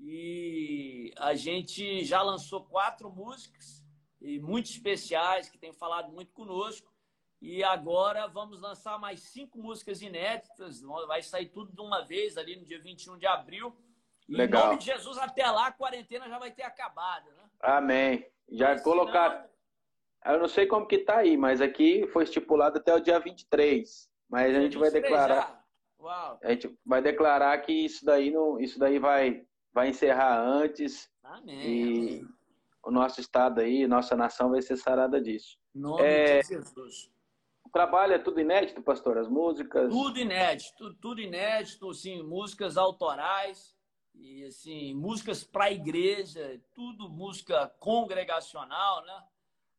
E 0.00 1.12
a 1.16 1.34
gente 1.34 2.04
já 2.04 2.20
lançou 2.22 2.64
quatro 2.64 3.10
músicas, 3.10 3.84
e 4.20 4.40
muito 4.40 4.70
especiais, 4.70 5.48
que 5.48 5.58
têm 5.58 5.72
falado 5.72 6.10
muito 6.10 6.32
conosco. 6.32 6.92
E 7.44 7.62
agora 7.62 8.26
vamos 8.26 8.58
lançar 8.58 8.98
mais 8.98 9.20
cinco 9.20 9.58
músicas 9.58 10.00
inéditas. 10.00 10.80
Vai 11.06 11.22
sair 11.22 11.50
tudo 11.50 11.70
de 11.72 11.80
uma 11.82 12.00
vez 12.02 12.38
ali 12.38 12.56
no 12.56 12.64
dia 12.64 12.80
21 12.80 13.18
de 13.18 13.26
abril. 13.26 13.76
E 14.26 14.34
Legal. 14.34 14.62
Em 14.62 14.66
nome 14.68 14.78
de 14.78 14.86
Jesus, 14.86 15.18
até 15.18 15.48
lá 15.50 15.66
a 15.66 15.72
quarentena 15.72 16.26
já 16.26 16.38
vai 16.38 16.50
ter 16.50 16.62
acabado, 16.62 17.26
né? 17.32 17.44
Amém. 17.60 18.26
Já 18.48 18.70
Mas, 18.70 18.82
colocaram. 18.82 19.42
senão, 20.22 20.34
Eu 20.34 20.40
não 20.40 20.48
sei 20.48 20.66
como 20.66 20.86
que 20.86 20.96
tá 20.98 21.18
aí, 21.18 21.36
mas 21.36 21.60
aqui 21.60 22.06
foi 22.06 22.24
estipulado 22.24 22.78
até 22.78 22.94
o 22.94 23.00
dia 23.00 23.18
23. 23.20 24.10
Mas 24.26 24.56
a 24.56 24.60
gente 24.60 24.78
vai 24.78 24.88
23 24.90 25.02
declarar. 25.02 25.64
A 26.42 26.50
gente 26.50 26.78
vai 26.84 27.02
declarar 27.02 27.58
que 27.58 27.72
isso 27.72 28.04
daí 28.06 28.30
não, 28.30 28.58
isso 28.58 28.78
daí 28.78 28.98
vai, 28.98 29.46
vai 29.72 29.88
encerrar 29.88 30.38
antes 30.40 31.10
Amém. 31.22 31.58
e 31.60 32.08
amém. 32.20 32.28
o 32.82 32.90
nosso 32.90 33.20
estado 33.20 33.60
aí, 33.60 33.86
nossa 33.86 34.16
nação 34.16 34.50
vai 34.50 34.62
ser 34.62 34.76
sarada 34.76 35.20
disso. 35.20 35.58
Em 35.74 35.80
nome 35.80 36.02
É, 36.02 36.40
de 36.40 36.48
Jesus. 36.48 37.10
Trabalho 37.74 38.12
é 38.14 38.20
tudo 38.20 38.40
inédito, 38.40 38.80
pastor? 38.80 39.18
As 39.18 39.26
músicas? 39.26 39.92
Tudo 39.92 40.16
inédito, 40.16 40.72
tudo, 40.78 40.94
tudo 40.94 41.20
inédito, 41.20 41.90
assim, 41.90 42.22
músicas 42.22 42.76
autorais 42.76 43.76
e 44.14 44.44
assim, 44.44 44.94
músicas 44.94 45.42
para 45.42 45.64
a 45.64 45.72
igreja, 45.72 46.60
tudo 46.72 47.08
música 47.08 47.66
congregacional, 47.80 49.04
né? 49.04 49.24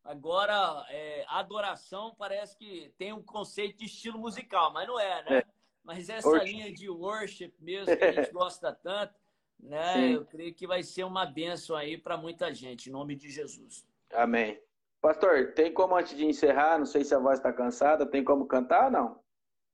Agora, 0.03 0.85
é, 0.89 1.23
adoração 1.29 2.13
parece 2.17 2.57
que 2.57 2.93
tem 2.97 3.13
um 3.13 3.23
conceito 3.23 3.77
de 3.77 3.85
estilo 3.85 4.19
musical, 4.19 4.73
mas 4.73 4.85
não 4.85 4.99
é, 4.99 5.23
né? 5.23 5.37
É. 5.37 5.45
Mas 5.81 6.09
essa 6.09 6.27
Worship. 6.27 6.51
linha 6.51 6.73
de 6.73 6.89
worship 6.89 7.53
mesmo 7.61 7.95
que 7.95 8.03
a 8.03 8.11
gente 8.11 8.29
gosta 8.35 8.73
tanto, 8.73 9.15
né? 9.57 9.93
Sim. 9.93 10.13
Eu 10.15 10.25
creio 10.25 10.53
que 10.53 10.67
vai 10.67 10.83
ser 10.83 11.05
uma 11.05 11.25
bênção 11.25 11.77
aí 11.77 11.97
para 11.97 12.17
muita 12.17 12.53
gente, 12.53 12.89
em 12.89 12.91
nome 12.91 13.15
de 13.15 13.29
Jesus. 13.29 13.87
Amém. 14.11 14.59
Pastor, 15.05 15.53
tem 15.53 15.71
como 15.71 15.95
antes 15.95 16.17
de 16.17 16.25
encerrar, 16.25 16.79
não 16.79 16.85
sei 16.87 17.03
se 17.05 17.13
a 17.13 17.19
voz 17.19 17.37
está 17.37 17.53
cansada, 17.53 18.07
tem 18.07 18.23
como 18.23 18.47
cantar 18.47 18.85
ou 18.85 18.91
não? 18.91 19.23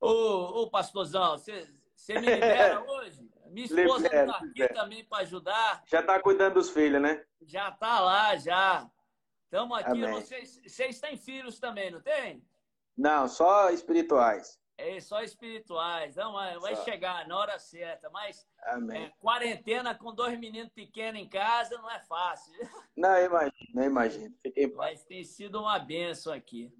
Ô, 0.02 0.64
ô 0.64 0.70
pastorzão, 0.70 1.38
você 1.38 2.20
me 2.20 2.20
libera 2.36 2.84
hoje? 2.86 3.32
Minha 3.50 3.66
esposa 3.66 4.08
está 4.08 4.36
aqui 4.36 4.46
libera. 4.48 4.74
também 4.74 5.06
para 5.06 5.24
ajudar. 5.24 5.84
Já 5.88 6.02
está 6.02 6.20
cuidando 6.20 6.56
dos 6.56 6.70
filhos, 6.70 7.02
né? 7.02 7.24
Já 7.44 7.72
tá 7.72 8.02
lá, 8.02 8.36
já. 8.36 8.86
Estamos 9.46 9.78
aqui. 9.80 10.02
Vocês, 10.06 10.62
vocês 10.68 11.00
têm 11.00 11.16
filhos 11.16 11.58
também, 11.62 11.90
não 11.90 12.02
tem? 12.02 12.46
Não, 12.98 13.26
só 13.30 13.70
espirituais. 13.70 14.60
É 14.84 15.00
só 15.00 15.22
espirituais. 15.22 16.16
Não, 16.16 16.34
vai 16.34 16.76
Só. 16.76 16.84
chegar 16.84 17.28
na 17.28 17.38
hora 17.38 17.60
certa. 17.60 18.10
Mas 18.10 18.48
é, 18.94 19.10
quarentena 19.20 19.94
com 19.94 20.14
dois 20.14 20.38
meninos 20.40 20.70
pequenos 20.72 21.22
em 21.22 21.30
casa 21.30 21.78
não 21.78 21.90
é 21.92 22.00
fácil. 22.02 22.54
Não, 22.98 23.16
eu 23.18 23.26
imagino. 23.86 24.36
Mas 24.76 25.04
tem 25.06 25.24
sido 25.24 25.60
uma 25.60 25.78
benção 25.80 26.34
aqui. 26.34 26.74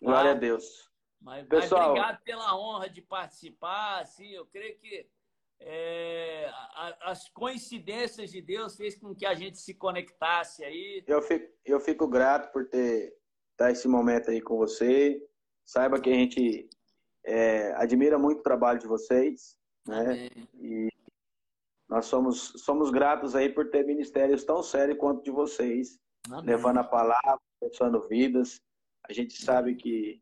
Glória 0.00 0.30
Tá? 0.32 0.36
a 0.36 0.40
Deus. 0.40 0.88
Mas, 1.20 1.46
mas 1.48 1.62
Pessoal- 1.62 1.90
obrigado 1.90 2.22
pela 2.22 2.56
honra 2.56 2.88
de 2.88 3.02
participar. 3.02 4.00
Assim, 4.00 4.28
eu 4.30 4.46
creio 4.46 4.78
que 4.78 5.08
é, 5.60 6.48
a- 6.74 7.10
as 7.10 7.28
coincidências 7.30 8.30
de 8.30 8.40
Deus 8.40 8.76
fez 8.76 8.96
com 8.96 9.12
que 9.14 9.26
a 9.26 9.34
gente 9.34 9.58
se 9.58 9.74
conectasse 9.74 10.64
aí. 10.64 11.02
Eu 11.06 11.20
fico, 11.22 11.52
eu 11.64 11.80
fico 11.80 12.06
grato 12.06 12.52
por 12.52 12.68
ter 12.68 13.12
estar 13.52 13.72
esse 13.72 13.88
momento 13.88 14.30
aí 14.30 14.40
com 14.40 14.56
você. 14.56 15.20
Saiba 15.64 16.00
que 16.00 16.08
a 16.10 16.14
gente 16.14 16.70
é, 17.28 17.74
admira 17.74 18.18
muito 18.18 18.40
o 18.40 18.42
trabalho 18.42 18.78
de 18.78 18.86
vocês, 18.86 19.56
né? 19.86 20.02
Amém. 20.02 20.30
E 20.60 20.88
nós 21.88 22.06
somos, 22.06 22.52
somos 22.56 22.90
gratos 22.90 23.34
aí 23.36 23.48
por 23.48 23.70
ter 23.70 23.84
ministérios 23.84 24.44
tão 24.44 24.62
sérios 24.62 24.98
quanto 24.98 25.22
de 25.22 25.30
vocês, 25.30 25.98
Amém. 26.30 26.46
levando 26.46 26.78
a 26.78 26.84
palavra, 26.84 27.38
abençoando 27.60 28.00
vidas. 28.08 28.60
A 29.08 29.12
gente 29.12 29.34
sabe 29.42 29.74
que 29.74 30.20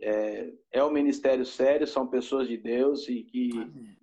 é, 0.00 0.52
é 0.72 0.84
um 0.84 0.90
ministério 0.90 1.44
sério, 1.44 1.86
são 1.86 2.06
pessoas 2.06 2.46
de 2.48 2.56
Deus 2.56 3.08
e 3.08 3.22
que 3.22 3.50
Amém. 3.52 3.96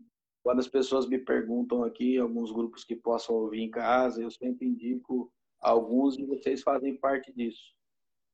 quando 0.43 0.59
as 0.59 0.67
pessoas 0.67 1.07
me 1.07 1.19
perguntam 1.19 1.83
aqui, 1.83 2.17
alguns 2.17 2.51
grupos 2.51 2.83
que 2.83 2.95
possam 2.95 3.35
ouvir 3.35 3.61
em 3.61 3.69
casa, 3.69 4.21
eu 4.21 4.31
sempre 4.31 4.67
indico 4.67 5.31
alguns 5.59 6.17
e 6.17 6.25
vocês 6.25 6.63
fazem 6.63 6.97
parte 6.97 7.31
disso. 7.33 7.73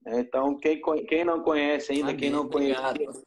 né? 0.02 0.20
Então, 0.22 0.58
quem, 0.58 0.82
quem 1.08 1.26
não 1.26 1.42
conhece 1.44 1.92
ainda, 1.92 2.16
quem 2.16 2.30
não 2.30 2.42
Amém. 2.42 2.52
conhece 2.52 2.82
Obrigado. 2.82 3.24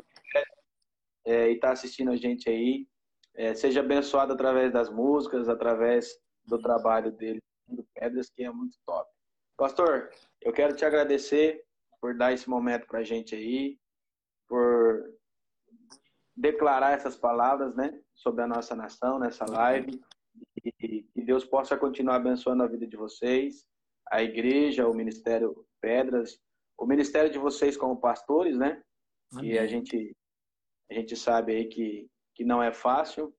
É, 1.25 1.51
e 1.51 1.55
está 1.55 1.73
assistindo 1.73 2.11
a 2.11 2.17
gente 2.17 2.49
aí, 2.49 2.87
é, 3.35 3.55
seja 3.55 3.81
abençoado 3.81 4.33
através 4.33 4.73
das 4.73 4.91
músicas, 4.91 5.49
através 5.49 6.19
do 6.45 6.59
trabalho 6.59 7.13
dele, 7.13 7.41
do 7.69 7.85
Pedras, 7.95 8.31
que 8.31 8.43
é 8.43 8.51
muito 8.51 8.77
top. 8.85 9.09
Pastor, 9.57 10.11
eu 10.41 10.53
quero 10.53 10.75
te 10.75 10.85
agradecer 10.85 11.65
por 12.01 12.17
dar 12.17 12.33
esse 12.33 12.49
momento 12.49 12.87
para 12.87 13.01
a 13.01 13.05
gente 13.05 13.35
aí, 13.35 13.79
por 14.49 15.15
declarar 16.35 16.93
essas 16.93 17.17
palavras, 17.17 17.75
né, 17.77 18.01
sobre 18.15 18.43
a 18.43 18.47
nossa 18.47 18.75
nação 18.75 19.19
nessa 19.19 19.45
live, 19.45 20.01
e 20.65 21.03
que 21.03 21.23
Deus 21.23 21.45
possa 21.45 21.77
continuar 21.77 22.17
abençoando 22.17 22.63
a 22.63 22.67
vida 22.67 22.87
de 22.87 22.97
vocês, 22.97 23.67
a 24.11 24.23
igreja, 24.23 24.89
o 24.89 24.95
Ministério 24.95 25.67
Pedras, 25.81 26.41
o 26.79 26.87
ministério 26.87 27.31
de 27.31 27.39
vocês 27.39 27.77
como 27.77 28.01
pastores, 28.01 28.57
né, 28.57 28.83
e 29.43 29.59
a 29.59 29.61
Amém. 29.61 29.69
gente, 29.69 30.17
a 30.91 30.95
gente 30.95 31.17
sabe 31.17 31.55
aí 31.55 31.65
que, 31.67 32.09
que 32.35 32.45
não 32.45 32.63
é 32.63 32.73
fácil 32.73 33.33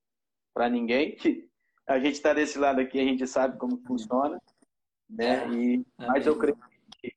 para 0.54 0.68
ninguém. 0.68 1.14
Que 1.14 1.48
a 1.86 1.98
gente 1.98 2.14
está 2.14 2.32
desse 2.32 2.58
lado 2.58 2.80
aqui, 2.80 2.98
a 2.98 3.04
gente 3.04 3.26
sabe 3.26 3.58
como 3.58 3.82
funciona, 3.86 4.40
né? 5.08 5.44
É. 5.44 5.48
E, 5.50 5.86
mas 5.98 6.26
eu 6.26 6.38
creio, 6.38 6.56
que, 7.00 7.12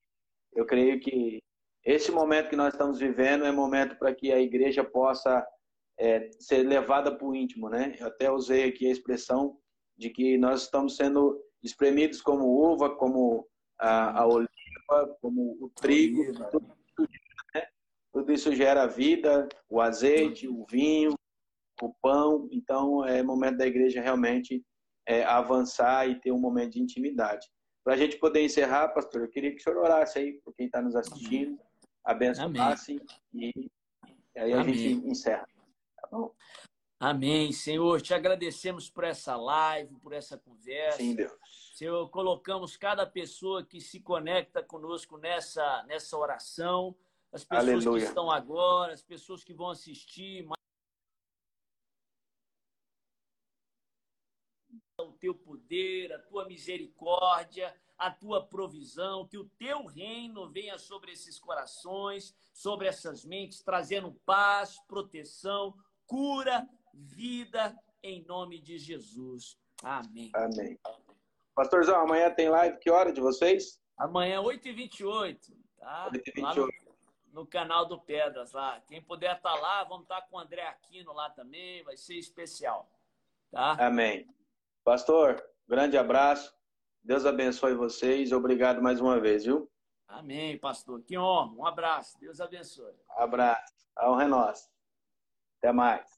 eu 0.54 0.66
creio 0.66 1.00
que 1.00 1.42
esse 1.84 2.12
momento 2.12 2.50
que 2.50 2.56
nós 2.56 2.74
estamos 2.74 3.00
vivendo 3.00 3.46
é 3.46 3.52
momento 3.52 3.98
para 3.98 4.14
que 4.14 4.32
a 4.32 4.40
igreja 4.40 4.84
possa 4.84 5.46
é, 5.98 6.30
ser 6.40 6.64
levada 6.64 7.16
para 7.16 7.26
o 7.26 7.36
íntimo, 7.36 7.70
né? 7.70 7.96
Eu 8.00 8.08
até 8.08 8.30
usei 8.30 8.68
aqui 8.68 8.88
a 8.88 8.92
expressão 8.92 9.58
de 9.98 10.10
que 10.10 10.38
nós 10.38 10.64
estamos 10.64 10.98
sendo 10.98 11.42
espremidos 11.64 12.22
como 12.22 12.46
uva, 12.46 12.94
como 12.96 13.48
a, 13.80 14.22
a 14.22 14.28
oliva, 14.28 15.18
como 15.22 15.58
o 15.62 15.70
trigo, 15.70 16.34
tudo 16.52 16.76
tudo 18.16 18.32
isso 18.32 18.56
gera 18.56 18.88
vida, 18.88 19.46
o 19.70 19.82
azeite, 19.82 20.48
o 20.48 20.66
vinho, 20.72 21.14
o 21.82 21.94
pão. 22.02 22.48
Então, 22.50 23.04
é 23.06 23.22
momento 23.22 23.58
da 23.58 23.68
igreja 23.68 24.02
realmente 24.02 24.64
é, 25.06 25.26
avançar 25.26 26.08
e 26.10 26.18
ter 26.22 26.32
um 26.32 26.40
momento 26.40 26.72
de 26.72 26.82
intimidade. 26.82 27.46
Para 27.84 27.96
a 27.96 27.98
gente 27.98 28.18
poder 28.18 28.42
encerrar, 28.42 28.88
pastor, 28.94 29.24
eu 29.24 29.30
queria 29.30 29.52
que 29.52 29.58
o 29.58 29.62
senhor 29.62 29.80
orasse 29.80 30.18
aí 30.18 30.40
por 30.46 30.56
quem 30.56 30.68
está 30.68 30.82
nos 30.82 30.96
assistindo, 30.96 31.60
abençoasse 32.06 33.02
e 33.34 33.52
aí 34.38 34.54
a 34.54 34.62
Amém. 34.62 34.74
gente 34.74 35.08
encerra. 35.08 35.46
Tá 36.02 36.08
bom? 36.10 36.34
Amém, 36.98 37.52
Senhor. 37.52 38.02
Te 38.02 38.14
agradecemos 38.14 38.90
por 38.90 39.04
essa 39.04 39.36
live, 39.36 39.94
por 39.96 40.14
essa 40.14 40.38
conversa. 40.38 41.00
Sim, 41.00 41.16
Deus. 41.16 41.34
Senhor, 41.74 42.10
colocamos 42.10 42.78
cada 42.78 43.06
pessoa 43.06 43.66
que 43.66 43.82
se 43.82 44.00
conecta 44.00 44.64
conosco 44.64 45.18
nessa, 45.18 45.84
nessa 45.84 46.18
oração, 46.18 46.96
as 47.36 47.44
pessoas 47.44 47.68
Aleluia. 47.68 48.02
que 48.02 48.08
estão 48.08 48.32
agora, 48.32 48.94
as 48.94 49.02
pessoas 49.02 49.44
que 49.44 49.54
vão 49.54 49.70
assistir. 49.70 50.48
O 55.02 55.12
teu 55.20 55.36
poder, 55.36 56.14
a 56.14 56.20
tua 56.20 56.46
misericórdia, 56.46 57.76
a 57.98 58.10
tua 58.10 58.46
provisão, 58.46 59.28
que 59.28 59.38
o 59.38 59.50
teu 59.58 59.86
reino 59.86 60.50
venha 60.50 60.78
sobre 60.78 61.12
esses 61.12 61.38
corações, 61.38 62.34
sobre 62.54 62.88
essas 62.88 63.26
mentes, 63.26 63.62
trazendo 63.62 64.14
paz, 64.26 64.80
proteção, 64.88 65.76
cura, 66.08 66.66
vida, 66.94 67.78
em 68.02 68.24
nome 68.24 68.62
de 68.62 68.78
Jesus. 68.78 69.60
Amém. 69.84 70.32
Amém. 70.34 70.80
Pastorzão, 71.54 72.00
amanhã 72.00 72.34
tem 72.34 72.48
live, 72.48 72.80
que 72.80 72.90
hora 72.90 73.12
de 73.12 73.20
vocês? 73.20 73.82
Amanhã, 73.98 74.42
8h28, 74.42 75.38
tá? 75.78 76.10
8h28. 76.14 76.85
No, 77.36 77.46
canal 77.46 77.86
do 77.86 78.00
Pedras 78.00 78.54
lá. 78.54 78.82
Quem 78.88 79.02
puder 79.02 79.36
estar 79.36 79.54
tá 79.54 79.60
lá, 79.60 79.84
vamos 79.84 80.04
estar 80.04 80.22
tá 80.22 80.28
com 80.28 80.38
o 80.38 80.40
André 80.40 80.66
Aquino 80.68 81.14
lá 81.14 81.30
também, 81.30 81.84
vai 81.84 81.98
ser 81.98 82.16
especial. 82.16 82.90
Tá? 83.52 83.74
Amém. 83.86 84.28
Pastor, 84.84 85.44
grande 85.68 85.98
abraço. 85.98 86.56
Deus 87.04 87.26
abençoe 87.26 87.74
vocês. 87.74 88.32
Obrigado 88.32 88.82
mais 88.82 89.02
uma 89.02 89.20
vez, 89.20 89.46
viu? 89.46 89.70
Amém, 90.08 90.58
pastor. 90.58 91.02
Que 91.04 91.18
honra. 91.18 91.52
Um 91.54 91.66
abraço. 91.66 92.18
Deus 92.20 92.40
abençoe. 92.40 92.96
Abraço. 93.10 93.74
A 93.96 94.10
honra 94.10 94.24
é 94.24 94.28
nossa. 94.28 94.70
Até 95.60 95.72
mais. 95.72 96.15